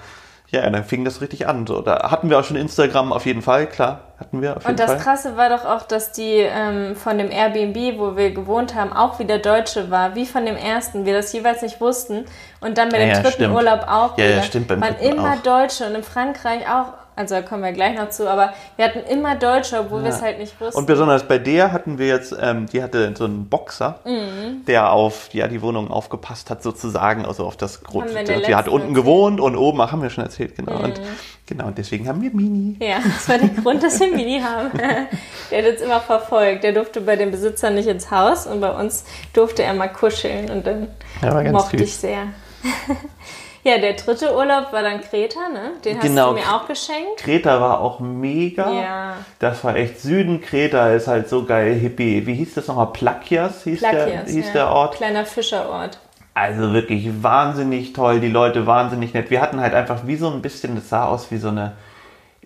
[0.49, 1.67] ja, dann fing das richtig an.
[1.67, 4.71] So, da hatten wir auch schon Instagram auf jeden Fall, klar, hatten wir auf jeden
[4.71, 5.01] Und das Fall.
[5.01, 9.19] Krasse war doch auch, dass die ähm, von dem Airbnb, wo wir gewohnt haben, auch
[9.19, 12.25] wieder Deutsche war, wie von dem ersten, wir das jeweils nicht wussten.
[12.61, 13.55] Und dann bei dem Ja, ja, dritten stimmt.
[13.55, 14.43] Urlaub auch Ja, ja, wieder.
[14.43, 15.43] stimmt, beim waren immer auch.
[15.43, 19.01] Deutsche und in Frankreich auch, also da kommen wir gleich noch zu, aber wir hatten
[19.11, 20.79] immer Deutsche, obwohl wir es halt nicht wussten.
[20.79, 24.65] Und besonders bei der hatten wir jetzt, ähm, die hatte so einen Boxer, Mhm.
[24.67, 28.11] der auf ja, die Wohnung aufgepasst hat, sozusagen, also auf das Grund.
[28.47, 30.75] Die hat unten gewohnt und oben, ach, haben wir schon erzählt, genau.
[30.79, 30.85] Mhm.
[30.85, 31.01] Und
[31.47, 32.77] genau, und deswegen haben wir Mini.
[32.81, 34.71] Ja, das war der Grund, dass wir Mini haben.
[35.51, 36.65] Der hat uns immer verfolgt.
[36.65, 40.51] Der durfte bei den Besitzern nicht ins Haus und bei uns durfte er mal kuscheln
[40.51, 40.89] und dann
[41.23, 41.87] Ja, war ganz mochte süß.
[41.89, 42.19] ich sehr.
[43.67, 45.73] Ja, der dritte Urlaub war dann Kreta, ne?
[45.85, 46.29] Den hast Genau.
[46.29, 47.17] du mir auch geschenkt.
[47.19, 48.71] Kreta war auch mega.
[48.71, 49.17] Ja.
[49.41, 50.41] Das war echt Süden.
[50.41, 52.25] Kreta ist halt so geil, hippie.
[52.29, 52.93] Wie hieß das nochmal?
[52.93, 54.53] Plakias hieß, der, Plakias, hieß ja.
[54.53, 54.95] der Ort.
[54.95, 55.99] Kleiner Fischerort.
[56.35, 59.31] Also wirklich wahnsinnig toll, die Leute wahnsinnig nett.
[59.31, 61.73] Wir hatten halt einfach wie so ein bisschen, das sah aus wie so eine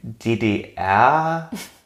[0.02, 1.50] DDR,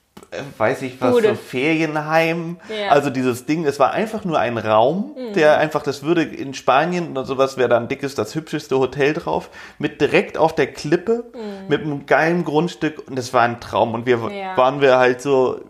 [0.58, 1.28] weiß ich was, Bude.
[1.30, 2.58] so Ferienheim.
[2.68, 2.90] Ja.
[2.90, 7.10] Also dieses Ding, es war einfach nur ein Raum, der einfach, das würde in Spanien
[7.10, 11.24] oder sowas wäre da ein dickes, das hübscheste Hotel drauf, mit direkt auf der Klippe,
[11.68, 13.94] mit einem geilen Grundstück und das war ein Traum.
[13.94, 14.56] Und wir Ja.
[14.56, 15.60] waren wir halt so,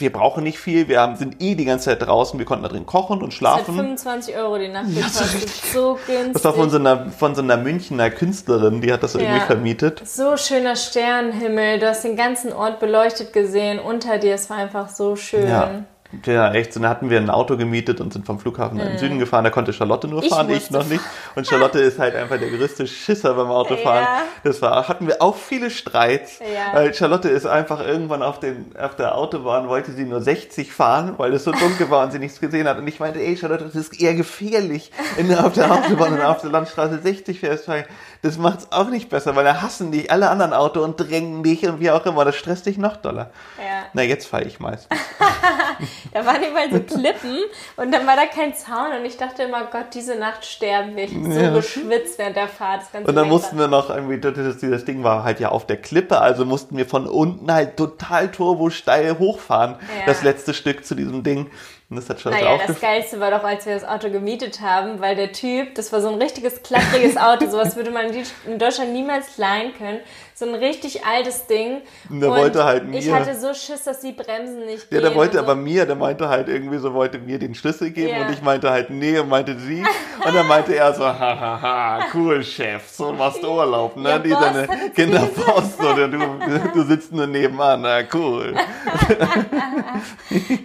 [0.00, 2.68] wir brauchen nicht viel, wir haben, sind eh die ganze Zeit draußen, wir konnten da
[2.68, 3.74] drin kochen und Das hat schlafen.
[3.74, 5.48] 25 Euro die Nacht gekostet.
[5.72, 6.32] So günstig.
[6.34, 9.44] Das war von so einer, von so einer Münchner Künstlerin, die hat das irgendwie Ja.
[9.46, 10.02] vermietet.
[10.06, 11.78] So schöner Sternenhimmel.
[11.78, 13.78] Du hast den ganzen Ort beleuchtet gesehen.
[13.78, 15.48] Unter dir, es war einfach so schön.
[15.48, 15.70] Ja.
[16.24, 16.72] Ja, echt.
[16.72, 19.44] So, dann hatten wir ein Auto gemietet und sind vom Flughafen in den Süden gefahren.
[19.44, 21.02] Da konnte Charlotte nur fahren, ich, noch nicht.
[21.34, 24.04] Und Charlotte ist halt einfach der größte Schisser beim Autofahren.
[24.04, 24.22] Ja.
[24.42, 26.38] Das war, hatten wir auch viele Streits.
[26.38, 26.74] Ja.
[26.78, 31.14] Weil Charlotte ist einfach irgendwann auf, den, auf der Autobahn, wollte sie nur 60 fahren,
[31.18, 32.78] weil es so dunkel war und sie nichts gesehen hat.
[32.78, 36.40] Und ich meinte, ey Charlotte, das ist eher gefährlich, du auf der Autobahn und auf
[36.40, 37.68] der Landstraße 60 fährst.
[38.22, 41.64] Das macht's auch nicht besser, weil da hassen dich alle anderen Auto und drängen dich
[41.66, 42.24] und wie auch immer.
[42.24, 43.30] Das stresst dich noch doller.
[43.58, 43.84] Ja.
[43.92, 44.98] Na, jetzt fahre ich meistens.
[46.12, 47.38] Da waren überall so Klippen
[47.76, 51.04] und dann war da kein Zaun und ich dachte immer, Gott, diese Nacht sterben wir.
[51.04, 51.50] Ich hab so Ja.
[51.54, 52.82] geschwitzt während der Fahrt.
[53.04, 56.20] Und dann mussten wir noch irgendwie, das, das Ding war halt ja auf der Klippe,
[56.20, 59.76] also mussten wir von unten halt total turbo steil hochfahren.
[60.00, 60.06] Ja.
[60.06, 61.48] Das letzte Stück zu diesem Ding.
[61.90, 62.80] Und das hat schon Naja, das.
[62.80, 66.08] Geilste war doch, als wir das Auto gemietet haben, weil der Typ, das war so
[66.08, 68.12] ein richtiges, klappriges Auto, sowas würde man
[68.46, 70.00] in Deutschland niemals leihen können.
[70.38, 71.80] So ein richtig altes Ding.
[72.08, 75.12] Und der wollte halt Ich mir- hatte so Schiss, dass die Bremsen nicht Ja, der
[75.16, 75.50] wollte und so.
[75.50, 78.24] aber mir, der meinte halt irgendwie so, wollte mir den Schlüssel geben Ja.
[78.26, 79.82] und ich meinte halt nee und meinte sie.
[80.24, 84.10] Und dann meinte er so, hahaha, cool, Chef, so machst du Urlaub, ne?
[84.10, 86.18] Ja, Die Boss, deine hat er zu Kinder mir Post oder du,
[86.72, 88.54] du sitzt nur nebenan, na cool.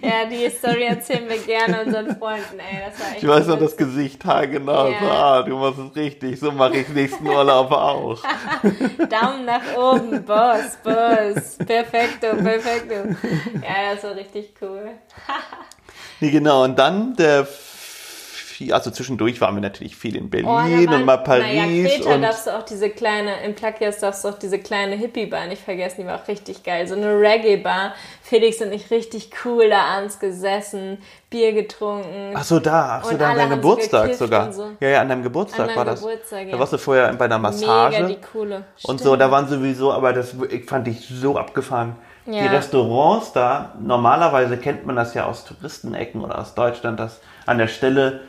[0.02, 2.82] Ja, die Story erzählen wir gerne unseren Freunden, ey.
[2.90, 3.76] Das war echt Ich weiß noch das.
[3.76, 4.98] Gesicht haargenau, Ja.
[5.00, 8.18] so, ah, du machst es richtig, so mache ich nächsten Urlaub auch.
[8.62, 11.56] Daumen nach oben, Boss, Boss.
[11.66, 12.94] Perfekto, perfekto.
[13.62, 14.90] Ja, das war richtig cool.
[16.20, 17.46] Nee, genau, und dann der,
[18.68, 21.44] Vi- also zwischendurch waren wir natürlich viel in Berlin Oh, da waren- und mal Paris
[21.96, 25.46] Kreta und darfst du auch diese kleine, in Plakias darfst du auch diese kleine Hippie-Bar
[25.46, 26.86] nicht vergessen, die war auch richtig geil.
[26.88, 27.92] So eine Reggae-Bar.
[28.22, 30.98] Felix und ich richtig cool da abends gesessen,
[31.28, 32.32] Bier getrunken.
[32.34, 34.46] Ach so, da, ach so, Und da an deinem Geburtstag sogar.
[34.46, 34.70] und so.
[34.80, 36.00] Ja, ja, an deinem Geburtstag An war das.
[36.00, 36.58] Geburtstag, Da ja.
[36.58, 37.96] warst du vorher bei einer Massage.
[38.02, 38.56] Mega die coole.
[38.56, 39.00] Und Stimmt.
[39.00, 41.96] so, da waren sowieso, aber das ich fand ich so abgefahren.
[42.26, 42.46] Die Ja.
[42.46, 47.68] Restaurants da, normalerweise kennt man das ja aus Touristenecken oder aus Deutschland, dass an der
[47.68, 48.22] Stelle,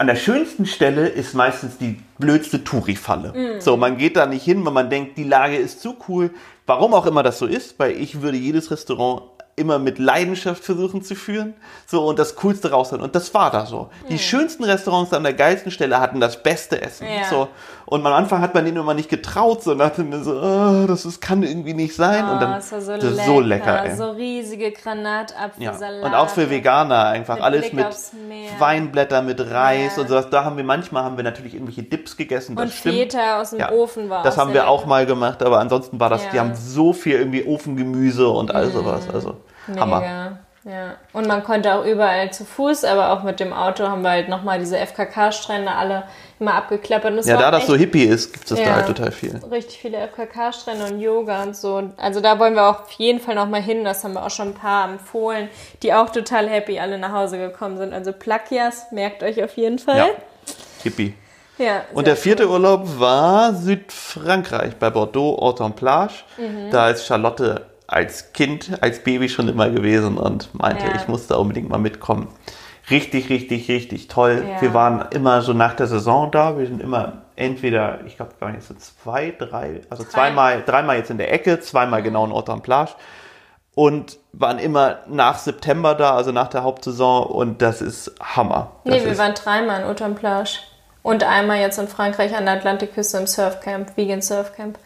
[0.00, 3.34] an der schönsten Stelle ist meistens die blödste Touri-Falle.
[3.36, 3.60] Mhm.
[3.60, 6.30] So, man geht da nicht hin, weil man denkt, die Lage ist zu cool.
[6.64, 9.24] Warum auch immer das so ist, weil ich würde jedes Restaurant
[9.60, 11.54] immer mit Leidenschaft versuchen zu führen,
[11.86, 13.04] so und das Coolste rausholen.
[13.04, 13.90] Und das war da so.
[14.08, 17.06] Die schönsten Restaurants an der geilsten Stelle hatten das beste Essen.
[17.06, 17.28] Ja.
[17.28, 17.48] So.
[17.86, 20.86] Und am Anfang hat man denen immer nicht getraut, so und dachte mir so, oh,
[20.86, 22.24] das ist, kann irgendwie nicht sein.
[22.24, 23.24] und Oh, dann, das war so das lecker.
[23.26, 23.84] so lecker.
[23.84, 23.96] Ey.
[23.96, 24.70] So riesige ja.
[24.82, 26.04] Granatapfelsalat.
[26.04, 27.86] Und auch für Veganer einfach Mit alles Blick mit.
[28.58, 30.02] Weinblätter, mit Reis Ja.
[30.02, 30.28] und sowas.
[30.30, 32.56] Da haben wir manchmal haben wir natürlich irgendwelche Dips gegessen.
[32.56, 32.94] Das Und stimmt.
[32.96, 36.10] Feta aus dem Ja, Ofen war Das haben wir auch mal gemacht, aber ansonsten war
[36.10, 36.42] das, die Ja.
[36.42, 39.02] haben so viel irgendwie Ofengemüse und all sowas.
[39.12, 39.36] Also
[39.78, 40.00] Hammer.
[40.00, 40.38] Mega.
[40.64, 40.96] Ja.
[41.14, 44.28] Und man konnte auch überall zu Fuß, aber auch mit dem Auto haben wir halt
[44.28, 46.02] nochmal diese FKK-Strände alle
[46.38, 47.24] immer abgeklappert.
[47.24, 48.66] Ja, da das so hippie ist, gibt es Ja.
[48.66, 49.40] da halt total viel.
[49.50, 51.84] richtig viele FKK-Strände und Yoga und so.
[51.96, 53.84] Also da wollen wir auch auf jeden Fall nochmal hin.
[53.84, 55.48] Das haben wir auch schon ein paar empfohlen,
[55.82, 57.94] die auch total happy alle nach Hause gekommen sind.
[57.94, 59.96] Also Plakias, merkt euch auf jeden Fall.
[59.96, 60.06] Ja,
[60.82, 61.14] hippie.
[61.56, 66.14] Ja, Und der vierte Urlaub war Südfrankreich, bei Bordeaux, Autant-Plage.
[66.38, 66.70] Mhm.
[66.70, 70.94] Da ist Charlotte als Kind, als Baby schon immer gewesen und meinte, Ja.
[70.94, 72.28] ich muss da unbedingt mal mitkommen.
[72.88, 74.44] Richtig, richtig, richtig toll.
[74.48, 74.60] Ja.
[74.62, 76.58] Wir waren immer so nach der Saison da.
[76.58, 80.10] Wir sind immer entweder, ich glaube, wir waren jetzt so zwei, drei, also Drei.
[80.10, 82.92] zweimal, dreimal jetzt in der Ecke, zweimal genau in Autant-Plage.
[83.74, 87.24] Und waren immer nach September da, also nach der Hauptsaison.
[87.26, 88.72] Und das ist Hammer.
[88.84, 90.58] Das Nee, wir waren dreimal in Autant-Plage.
[91.02, 94.78] Und einmal jetzt in Frankreich an der Atlantikküste im Surfcamp, Vegan Surfcamp.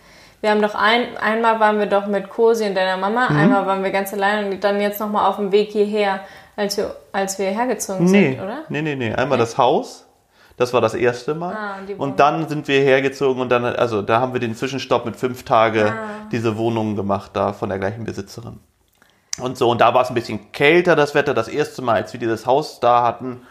[0.44, 3.36] Wir haben doch ein, einmal waren wir doch mit Cosi und deiner Mama, Mhm.
[3.38, 6.20] einmal waren wir ganz allein und dann jetzt nochmal auf dem Weg hierher,
[6.54, 8.58] als wir, als wir hergezogen Nee, sind, oder?
[8.68, 9.14] nee, nee, nee.
[9.14, 10.06] Einmal das Haus.
[10.58, 11.54] Das war das erste Mal.
[11.54, 15.06] Ah, und und dann sind wir hergezogen und dann, also da haben wir den Zwischenstopp
[15.06, 16.26] mit fünf Tage Ah.
[16.30, 18.60] diese Wohnung gemacht da von der gleichen Besitzerin.
[19.40, 22.12] Und so, und da war es ein bisschen kälter, das Wetter, das erste Mal, als
[22.12, 23.46] wir dieses Haus da hatten.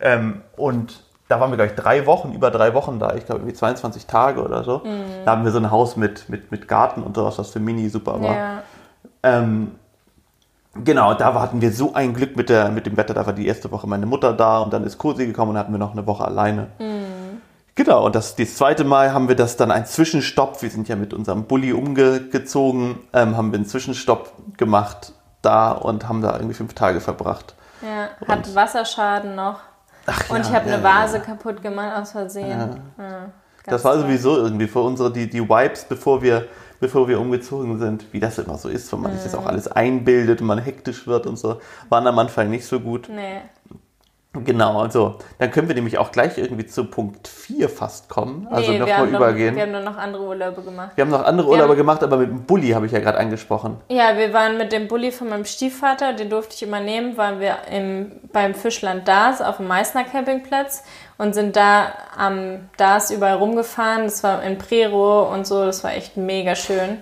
[0.00, 3.14] Ähm, und da waren wir, glaube ich, drei Wochen, über drei Wochen da.
[3.14, 4.78] Ich glaube, irgendwie 22 Tage oder so.
[4.84, 5.24] Mhm.
[5.24, 7.88] Da haben wir so ein Haus mit, mit, mit Garten und sowas, was für Mini
[7.88, 8.34] super war.
[8.34, 8.62] Ja.
[9.22, 9.72] Ähm,
[10.84, 13.14] genau, da hatten wir so ein Glück mit, der, mit dem Wetter.
[13.14, 15.72] Da war die erste Woche meine Mutter da und dann ist Cosi gekommen und hatten
[15.72, 16.68] wir noch eine Woche alleine.
[17.74, 20.62] Genau, und das, das zweite Mal haben wir das dann ein Zwischenstopp.
[20.62, 25.12] Wir sind ja mit unserem Bulli umgezogen, ähm, haben wir einen Zwischenstopp gemacht
[25.42, 27.54] da und haben da irgendwie fünf Tage verbracht.
[27.82, 29.60] Ja, hat Und- Wasserschaden noch.
[30.06, 32.78] Ach Und ja, ich habe ja, eine ja, Vase kaputt gemacht aus Versehen.
[32.98, 33.28] Ja.
[33.66, 34.02] Das war toll.
[34.02, 36.46] sowieso irgendwie für unsere, die, die Vibes, bevor wir,
[36.78, 39.38] bevor wir umgezogen sind, wie das immer so ist, wenn man sich das Mhm.
[39.40, 43.08] auch alles einbildet und man hektisch wird und so, waren am Anfang nicht so gut.
[43.08, 43.40] Nee.
[44.44, 48.46] Genau, also dann können wir nämlich auch gleich irgendwie zu Punkt 4 fast kommen.
[48.50, 49.54] Also Nee, wir nochmal haben noch- übergehen.
[49.56, 50.90] Wir haben nur noch andere Urlaube gemacht.
[50.94, 52.98] Wir haben noch andere Wir Urlaube haben- gemacht, aber mit dem Bulli habe ich ja
[53.00, 53.76] gerade angesprochen.
[53.88, 57.56] Ja, wir waren mit dem Bulli von meinem Stiefvater, den durfte ich übernehmen, waren wir
[57.70, 60.82] im, beim Fischland Dars auf dem Meißner Campingplatz
[61.18, 64.04] und sind da am Dars überall rumgefahren.
[64.04, 66.98] Das war in Prero und so, das war echt mega schön.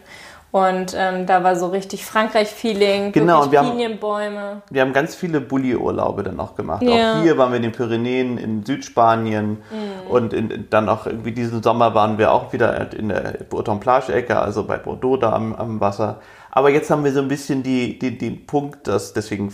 [0.54, 4.62] Und ähm, da war so richtig Frankreich-Feeling, Genau, wir haben- Pinienbäume.
[4.70, 6.80] Wir haben ganz viele Bulli-Urlaube dann auch gemacht.
[6.84, 7.14] Ja.
[7.18, 10.10] Auch hier waren wir in den Pyrenäen, in Südspanien Mhm.
[10.10, 14.38] und in, in, dann auch irgendwie diesen Sommer waren wir auch wieder in der Breton-Plage-Ecke,
[14.38, 16.20] also bei Bordeaux da am, am Wasser.
[16.52, 19.50] Aber jetzt haben wir so ein bisschen die, die, den Punkt, dass deswegen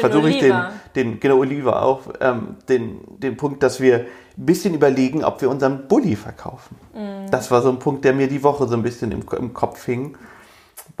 [0.00, 0.56] versuche ich den,
[0.96, 5.48] den, genau Oliva auch, ähm, den, den Punkt, dass wir ein bisschen überlegen, ob wir
[5.48, 6.74] unseren Bulli verkaufen.
[6.92, 7.30] Mhm.
[7.30, 9.84] Das war so ein Punkt, der mir die Woche so ein bisschen im, im Kopf
[9.86, 10.16] hing,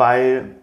[0.00, 0.56] weil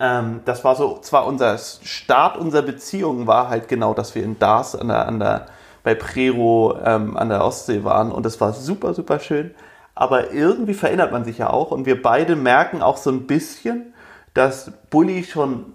[0.00, 4.36] ähm, das war so, zwar unser Start unserer Beziehung war halt genau, dass wir in
[4.40, 5.46] Dars an der, an der,
[5.84, 9.54] bei Prero ähm, an der Ostsee waren und es war super, super schön.
[9.94, 13.94] Aber irgendwie verändert man sich ja auch und wir beide merken auch so ein bisschen,
[14.34, 15.66] dass Bulli schon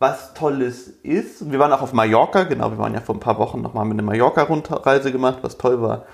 [0.00, 1.52] was Tolles ist.
[1.52, 3.94] Wir waren auch auf Mallorca, genau, wir waren ja vor ein paar Wochen nochmal mit
[3.94, 6.04] einer Mallorca-Rundreise gemacht, was toll war,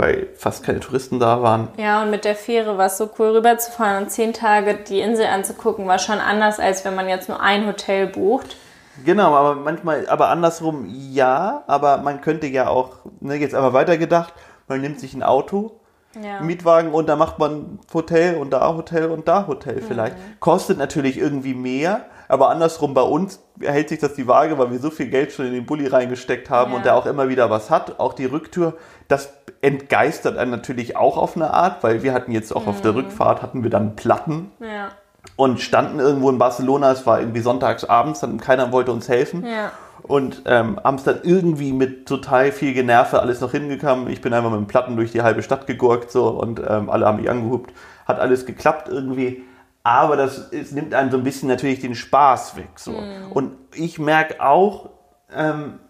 [0.00, 1.68] weil fast keine Touristen da waren.
[1.76, 5.26] Ja, und mit der Fähre war es so cool rüberzufahren und zehn Tage die Insel
[5.26, 8.56] anzugucken, war schon anders, als wenn man jetzt nur ein Hotel bucht.
[9.04, 14.32] Genau, aber manchmal, aber andersrum ja, aber man könnte ja auch, ne, jetzt aber weitergedacht,
[14.68, 15.72] man nimmt sich ein Auto,
[16.14, 16.40] Ja.
[16.40, 20.16] Mietwagen und da macht man Hotel und da Hotel und da Hotel vielleicht.
[20.40, 24.78] Kostet natürlich irgendwie mehr, aber andersrum bei uns hält sich das die Waage, weil wir
[24.78, 26.76] so viel Geld schon in den Bulli reingesteckt haben Ja.
[26.78, 27.98] und der auch immer wieder was hat.
[28.00, 28.74] Auch die Rücktür,
[29.08, 32.94] das entgeistert einen natürlich auch auf eine Art, weil wir hatten jetzt auch auf der
[32.94, 34.88] Rückfahrt hatten wir dann Platten Ja.
[35.36, 39.44] und standen irgendwo in Barcelona, es war irgendwie sonntags abends, dann keiner wollte uns helfen
[39.44, 39.72] Ja.
[40.02, 44.08] und ähm, haben es dann irgendwie mit total viel Generve alles noch hingekommen.
[44.08, 47.06] Ich bin einfach mit dem Platten durch die halbe Stadt gegurkt so und ähm, alle
[47.06, 47.72] haben mich angehupt.
[48.06, 49.44] Hat alles geklappt irgendwie.
[49.90, 52.68] Aber das es nimmt einem so ein bisschen natürlich den Spaß weg.
[52.76, 52.94] So.
[53.34, 54.90] Und ich merke auch,
[55.34, 55.80] ähm,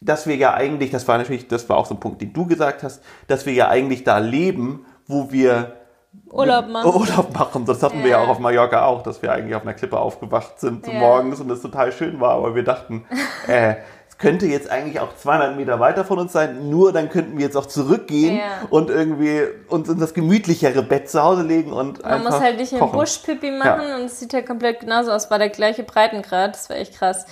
[0.00, 2.46] dass wir ja eigentlich, das war natürlich, das war auch so ein Punkt, den du
[2.46, 5.72] gesagt hast, dass wir ja eigentlich da leben, wo wir
[6.30, 6.88] Urlaub machen.
[6.94, 7.64] Urlaub machen.
[7.64, 8.24] Das hatten wir ja Ja.
[8.24, 10.92] auch auf Mallorca auch, dass wir eigentlich auf einer Klippe aufgewacht sind Ja.
[10.94, 13.06] morgens und es total schön war, aber wir dachten,
[13.48, 13.74] äh,
[14.18, 17.56] könnte jetzt eigentlich auch 200 Meter weiter von uns sein, nur dann könnten wir jetzt
[17.56, 18.66] auch zurückgehen Ja.
[18.68, 22.76] und irgendwie uns in das gemütlichere Bett zu Hause legen und Man muss halt nicht
[22.76, 22.98] kochen.
[22.98, 25.30] Busch Pipi machen und es sieht halt komplett genauso aus.
[25.30, 26.54] War der gleiche Breitengrad.
[26.54, 27.26] Das war echt krass.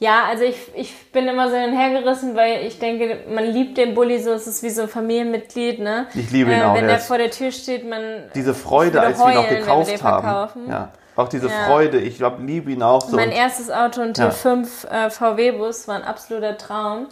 [0.00, 4.18] Ja, also ich, ich bin immer so hinhergerissen, weil ich denke, man liebt den Bulli
[4.18, 6.08] so, es ist wie so ein Familienmitglied, ne?
[6.14, 8.02] Ich liebe ihn äh, auch, Wenn der vor der Tür steht, man.
[8.34, 10.68] Diese Freude, als wir ihn auch heulen, gekauft haben.
[10.68, 10.90] Ja.
[11.16, 11.52] Auch diese Ja.
[11.66, 13.14] Freude, ich glaube, liebe ihn auch so.
[13.16, 14.28] Mein erstes Auto, ein Ja.
[14.30, 17.06] T5 äh, VW-Bus, war ein absoluter Traum.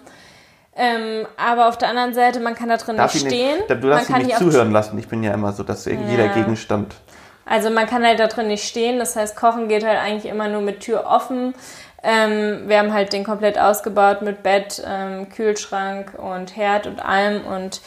[0.75, 3.59] Ähm, aber auf der anderen Seite, man kann da drin Darf nicht ich stehen.
[3.59, 4.99] nicht, du darfst ihn nicht zuhören lassen.
[4.99, 6.33] Ich bin ja immer so, dass jeder Ja.
[6.33, 6.95] Gegenstand
[7.45, 8.99] Also man kann halt da drin nicht stehen.
[8.99, 11.55] Das heißt, Kochen geht halt eigentlich immer nur mit Tür offen.
[12.03, 17.45] Ähm, wir haben halt den komplett ausgebaut mit Bett, ähm, Kühlschrank und Herd und allem.
[17.45, 17.81] Und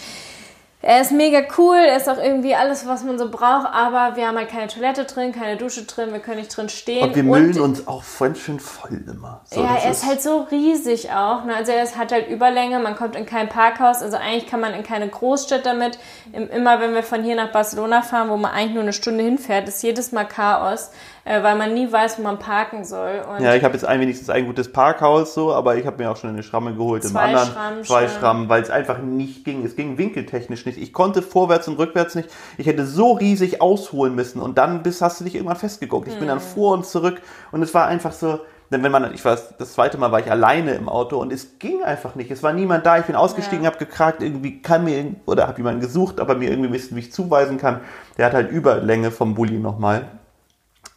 [0.85, 1.77] er ist mega cool.
[1.77, 3.65] Er ist auch irgendwie alles, was man so braucht.
[3.73, 6.11] Aber wir haben halt keine Toilette drin, keine Dusche drin.
[6.11, 7.01] Wir können nicht drin stehen.
[7.03, 9.41] Und wir müllen uns auch voll schön voll immer.
[9.45, 11.43] So, ja, er ist halt so riesig auch.
[11.43, 11.55] Ne?
[11.55, 14.03] Also er ist, hat halt Überlänge, man kommt in kein Parkhaus.
[14.03, 15.97] Also eigentlich kann man in keine Großstadt damit.
[16.31, 19.23] Im, immer wenn wir von hier nach Barcelona fahren, wo man eigentlich nur eine Stunde
[19.23, 20.91] hinfährt, ist jedes Mal Chaos,
[21.25, 23.21] äh, weil man nie weiß, wo man parken soll.
[23.29, 26.09] Und Ja, ich habe jetzt ein wenigstens ein gutes Parkhaus so, aber ich habe mir
[26.11, 27.47] auch schon eine Schramme geholt im Zwei anderen.
[27.49, 28.07] Schrammen zwei.
[28.07, 29.65] Schrammen, weil es einfach nicht ging.
[29.65, 30.77] Es ging winkeltechnisch nicht.
[30.77, 32.29] Ich konnte vorwärts und rückwärts nicht.
[32.57, 36.07] Ich hätte so riesig ausholen müssen und dann bist, hast du dich irgendwann festgeguckt.
[36.07, 36.29] Ich bin Mhm.
[36.29, 37.21] dann vor und zurück
[37.51, 38.39] und es war einfach so.
[38.71, 41.59] Denn wenn man, ich war das zweite Mal war ich alleine im Auto und es
[41.59, 42.31] ging einfach nicht.
[42.31, 42.97] Es war niemand da.
[42.97, 43.69] Ich bin ausgestiegen, Ja.
[43.71, 47.13] habe gefragt, irgendwie kann mir oder habe jemanden gesucht, aber mir irgendwie wissen, wie ich
[47.13, 47.81] zuweisen kann.
[48.17, 50.07] Der hat halt Überlänge vom Bulli nochmal.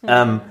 [0.07, 0.41] Ähm,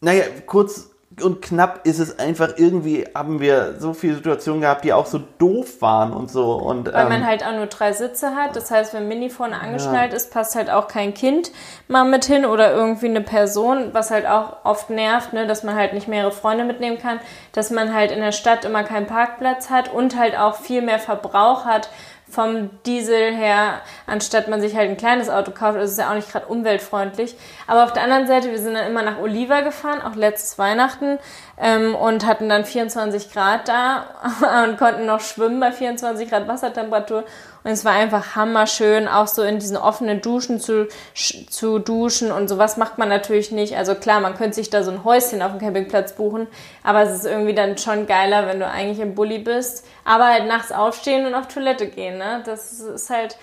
[0.00, 0.90] naja, kurz
[1.22, 5.20] und knapp ist es einfach irgendwie, haben wir so viele Situationen gehabt, die auch so
[5.38, 6.52] doof waren und so.
[6.52, 8.56] Und, Weil ähm, man halt auch nur drei Sitze hat.
[8.56, 11.50] Das heißt, wenn Mini vorne angeschnallt ist, passt halt auch kein Kind
[11.88, 15.74] mal mit hin oder irgendwie eine Person, was halt auch oft nervt, ne, dass man
[15.74, 17.20] halt nicht mehrere Freunde mitnehmen kann,
[17.52, 20.98] dass man halt in der Stadt immer keinen Parkplatz hat und halt auch viel mehr
[20.98, 21.90] Verbrauch hat
[22.30, 25.76] vom Diesel her, anstatt man sich halt ein kleines Auto kauft.
[25.76, 27.36] Also ist ja auch nicht gerade umweltfreundlich.
[27.66, 31.18] Aber auf der anderen Seite, wir sind dann immer nach Oliva gefahren, auch letztes Weihnachten,
[31.60, 34.06] ähm, und hatten dann 24 Grad da
[34.64, 37.24] und konnten noch schwimmen bei 24 Grad Wassertemperatur.
[37.62, 42.48] Und es war einfach hammerschön, auch so in diesen offenen Duschen zu, zu duschen und
[42.48, 43.76] sowas macht man natürlich nicht.
[43.76, 46.46] Also klar, man könnte sich da so ein Häuschen auf dem Campingplatz buchen,
[46.82, 50.46] aber es ist irgendwie dann schon geiler, wenn du eigentlich im Bulli bist, aber halt
[50.46, 52.42] nachts aufstehen und auf Toilette gehen, ne?
[52.46, 53.36] Das ist halt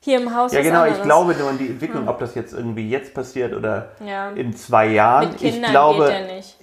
[0.00, 0.52] hier im Haus.
[0.52, 2.08] Ja, genau, ich glaube nur an die Entwicklung, hm.
[2.08, 4.30] ob das jetzt irgendwie jetzt passiert oder ja.
[4.30, 5.30] in zwei Jahren.
[5.30, 6.57] Mit Kindern ich glaube, geht ja nicht.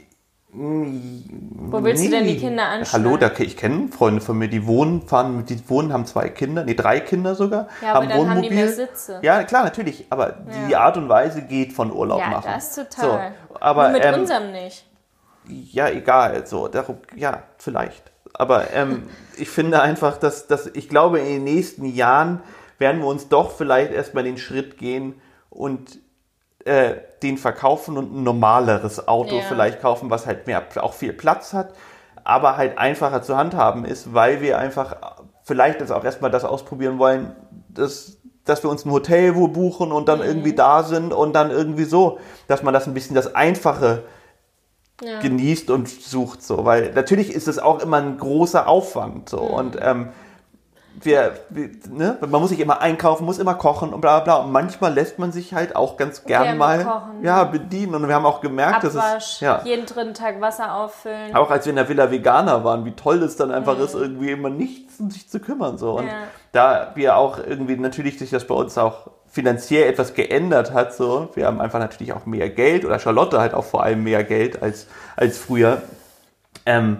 [0.57, 2.09] Wo willst nee.
[2.09, 3.03] du denn die Kinder anschauen?
[3.03, 6.63] Hallo, da, ich kenne Freunde von mir, die wohnen, fahren, die wohnen, haben zwei Kinder,
[6.63, 7.67] nee, drei Kinder sogar.
[7.81, 8.35] Ja, aber haben dann Wohnmobil.
[8.35, 9.19] haben die mehr Sitze.
[9.21, 10.67] Ja, klar, natürlich, aber ja.
[10.69, 12.47] die Art und Weise geht von Urlaub ja, machen.
[12.47, 13.33] Ja, das ist total.
[13.49, 14.85] So, aber, Nur mit ähm, unserem nicht.
[15.47, 18.11] Ja, egal, so, darum, ja, vielleicht.
[18.33, 22.41] Aber ähm, ich finde einfach, dass, dass ich glaube, in den nächsten Jahren
[22.77, 25.15] werden wir uns doch vielleicht erstmal den Schritt gehen
[25.49, 25.99] und
[26.65, 26.95] äh,
[27.25, 29.41] den verkaufen und ein normaleres Auto ja.
[29.41, 31.73] vielleicht kaufen, was halt mehr, auch viel Platz hat,
[32.23, 34.95] aber halt einfacher zu handhaben ist, weil wir einfach
[35.43, 37.35] vielleicht jetzt auch erstmal das ausprobieren wollen,
[37.69, 40.25] dass, dass wir uns ein Hotel wo buchen und dann mhm.
[40.25, 44.03] irgendwie da sind und dann irgendwie so, dass man das ein bisschen das Einfache
[45.01, 45.19] ja.
[45.19, 49.53] genießt und sucht so, weil natürlich ist es auch immer ein großer Aufwand so mhm.
[49.53, 50.09] und ähm,
[51.01, 52.17] wir, wir, ne?
[52.21, 54.35] man muss sich immer einkaufen, muss immer kochen und bla bla.
[54.37, 57.95] Und manchmal lässt man sich halt auch ganz gern mal kochen, ja, bedienen.
[57.95, 59.39] Und wir haben auch gemerkt, Abwasch, dass es.
[59.39, 61.35] Ja, jeden dritten Tag Wasser auffüllen.
[61.35, 63.83] Auch als wir in der Villa Veganer waren, wie toll es dann einfach mhm.
[63.83, 65.77] ist, irgendwie immer nichts um sich zu kümmern.
[65.77, 65.99] So.
[65.99, 66.13] Und ja.
[66.51, 71.29] da wir auch irgendwie natürlich sich das bei uns auch finanziell etwas geändert hat, so,
[71.35, 74.61] wir haben einfach natürlich auch mehr Geld oder Charlotte halt auch vor allem mehr Geld
[74.61, 74.87] als,
[75.17, 75.81] als früher.
[76.65, 76.99] Ähm,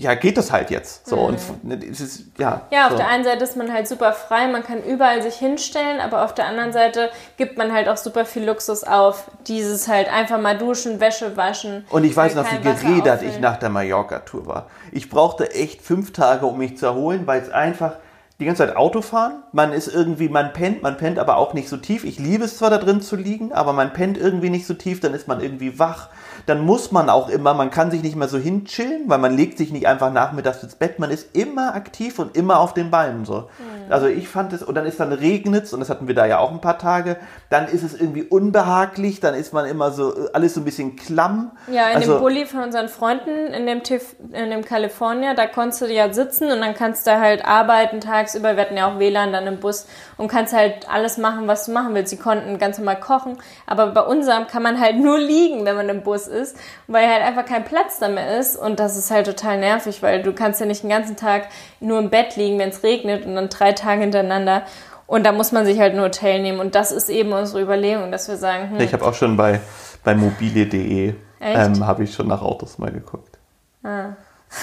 [0.00, 1.06] ja, geht das halt jetzt.
[1.06, 1.22] So, mhm.
[1.62, 2.62] und es ist, ja.
[2.70, 2.96] Ja, auf so.
[2.96, 6.34] der einen Seite ist man halt super frei, man kann überall sich hinstellen, aber auf
[6.34, 9.30] der anderen Seite gibt man halt auch super viel Luxus auf.
[9.46, 11.84] Dieses halt einfach mal duschen, Wäsche waschen.
[11.90, 14.70] Und ich weiß noch, wie geredet ich nach der Mallorca-Tour war.
[14.90, 17.96] Ich brauchte echt fünf Tage, um mich zu erholen, weil es einfach
[18.38, 19.42] die ganze Zeit Auto fahren.
[19.52, 22.04] Man ist irgendwie, man pennt, man pennt aber auch nicht so tief.
[22.04, 25.00] Ich liebe es zwar da drin zu liegen, aber man pennt irgendwie nicht so tief,
[25.00, 26.08] dann ist man irgendwie wach
[26.50, 29.56] dann muss man auch immer, man kann sich nicht mehr so hinchillen, weil man legt
[29.56, 33.24] sich nicht einfach nachmittags ins Bett, man ist immer aktiv und immer auf den Beinen
[33.24, 33.48] so.
[33.58, 33.92] Mhm.
[33.92, 36.38] Also ich fand es, und dann ist dann regnet und das hatten wir da ja
[36.38, 37.16] auch ein paar Tage,
[37.50, 41.52] dann ist es irgendwie unbehaglich, dann ist man immer so, alles so ein bisschen klamm.
[41.70, 45.46] Ja, in also, dem Bulli von unseren Freunden, in dem, TIF, in dem California, da
[45.46, 48.98] konntest du ja sitzen und dann kannst du halt arbeiten tagsüber, wir hatten ja auch
[48.98, 49.86] WLAN dann im Bus
[50.16, 52.10] und kannst halt alles machen, was du machen willst.
[52.10, 55.88] Sie konnten ganz normal kochen, aber bei unserem kann man halt nur liegen, wenn man
[55.88, 56.39] im Bus ist,
[56.86, 58.56] weil halt einfach kein Platz da mehr ist.
[58.56, 61.48] Und das ist halt total nervig, weil du kannst ja nicht den ganzen Tag
[61.80, 64.62] nur im Bett liegen, wenn es regnet und dann drei Tage hintereinander.
[65.06, 66.60] Und da muss man sich halt ein Hotel nehmen.
[66.60, 69.60] Und das ist eben unsere Überlegung, dass wir sagen, hm, ich habe auch schon bei
[70.04, 73.38] bei mobile.de ähm, habe ich schon nach Autos mal geguckt.
[73.82, 74.10] Ah.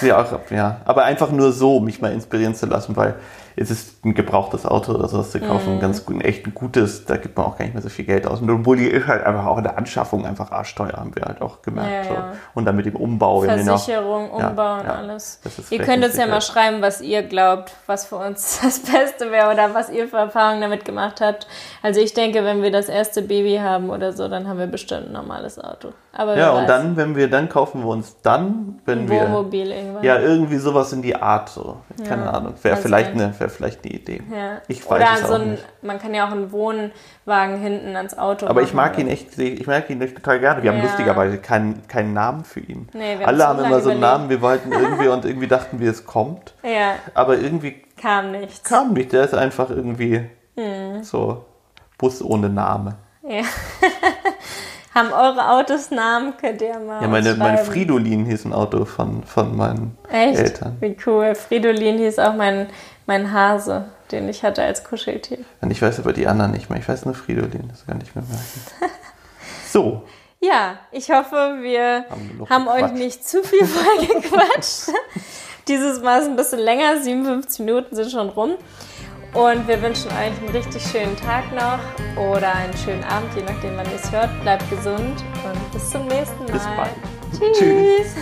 [0.02, 3.16] Ja, ja, aber einfach nur so, mich mal inspirieren zu lassen, weil
[3.60, 5.80] es ist ein gebrauchtes Auto oder sowas zu kaufen, mm.
[5.80, 8.28] ganz gut, echt ein gutes, da gibt man auch gar nicht mehr so viel Geld
[8.28, 8.40] aus.
[8.40, 11.42] Und ein Bulli ist halt einfach auch in der Anschaffung einfach arschteuer, haben wir halt
[11.42, 12.06] auch gemerkt.
[12.06, 12.34] Ja, ja.
[12.54, 13.42] Und dann mit dem Umbau.
[13.42, 15.42] Versicherung, auch, Umbau ja, und alles.
[15.72, 19.52] Ihr könnt uns ja mal schreiben, was ihr glaubt, was für uns das Beste wäre
[19.52, 21.48] oder was ihr für Erfahrungen damit gemacht habt.
[21.82, 25.08] Also ich denke, wenn wir das erste Baby haben oder so, dann haben wir bestimmt
[25.08, 25.94] ein normales Auto.
[26.14, 29.22] Aber ja, und dann, wenn wir, dann kaufen wir uns dann, wenn ein wir.
[29.22, 30.04] Wohnmobil irgendwann.
[30.04, 31.78] Ja, irgendwie sowas in die Art, so.
[32.08, 32.56] Keine Ahnung.
[32.64, 34.22] Wäre vielleicht eine, wäre vielleicht eine Idee.
[34.34, 34.62] Ja.
[34.68, 35.66] Ich weiß Oder es so auch ein, nicht.
[35.82, 39.66] man kann ja auch einen Wohnwagen hinten ans Auto Aber ich mag ihn echt, ich
[39.66, 40.64] mag ihn echt total gerne.
[40.64, 40.78] Wir ja.
[40.78, 42.90] haben lustigerweise keinen, keinen Namen für ihn.
[42.94, 45.90] Nee, wir Alle haben immer so einen Namen, wir wollten irgendwie und irgendwie dachten wir,
[45.90, 46.54] es kommt.
[46.64, 46.96] Ja.
[47.14, 48.64] Aber irgendwie kam nichts.
[48.64, 51.04] Kam nicht, der ist einfach irgendwie hm.
[51.04, 51.46] so
[51.98, 52.96] Bus ohne Name.
[53.28, 53.42] Ja.
[54.98, 56.34] Haben eure Autos Namen?
[56.42, 60.40] Könnt ihr mal Ja, meine, meine Fridolin hieß ein Auto von, von meinen Echt?
[60.40, 60.78] Eltern.
[60.80, 61.36] Wie cool.
[61.36, 62.66] Fridolin hieß auch mein,
[63.08, 65.40] mein Hase, den ich hatte als Kuscheltier.
[65.62, 66.80] Und ich weiß aber die anderen nicht mehr.
[66.80, 68.62] Ich weiß nur Fridolin, das kann ich mir merken.
[69.68, 70.04] so.
[70.40, 74.96] Ja, ich hoffe, wir haben, haben euch nicht zu viel vollgequatscht.
[75.68, 78.58] Dieses Mal ist ein bisschen länger, 57 Minuten sind schon rum.
[79.34, 81.80] Und wir wünschen euch einen richtig schönen Tag noch
[82.22, 84.30] oder einen schönen Abend, je nachdem, wann ihr es hört.
[84.42, 86.52] Bleibt gesund und bis zum nächsten Mal.
[86.52, 86.94] Bis bald.
[87.34, 87.60] Tschüss.
[87.60, 88.16] Tschüss.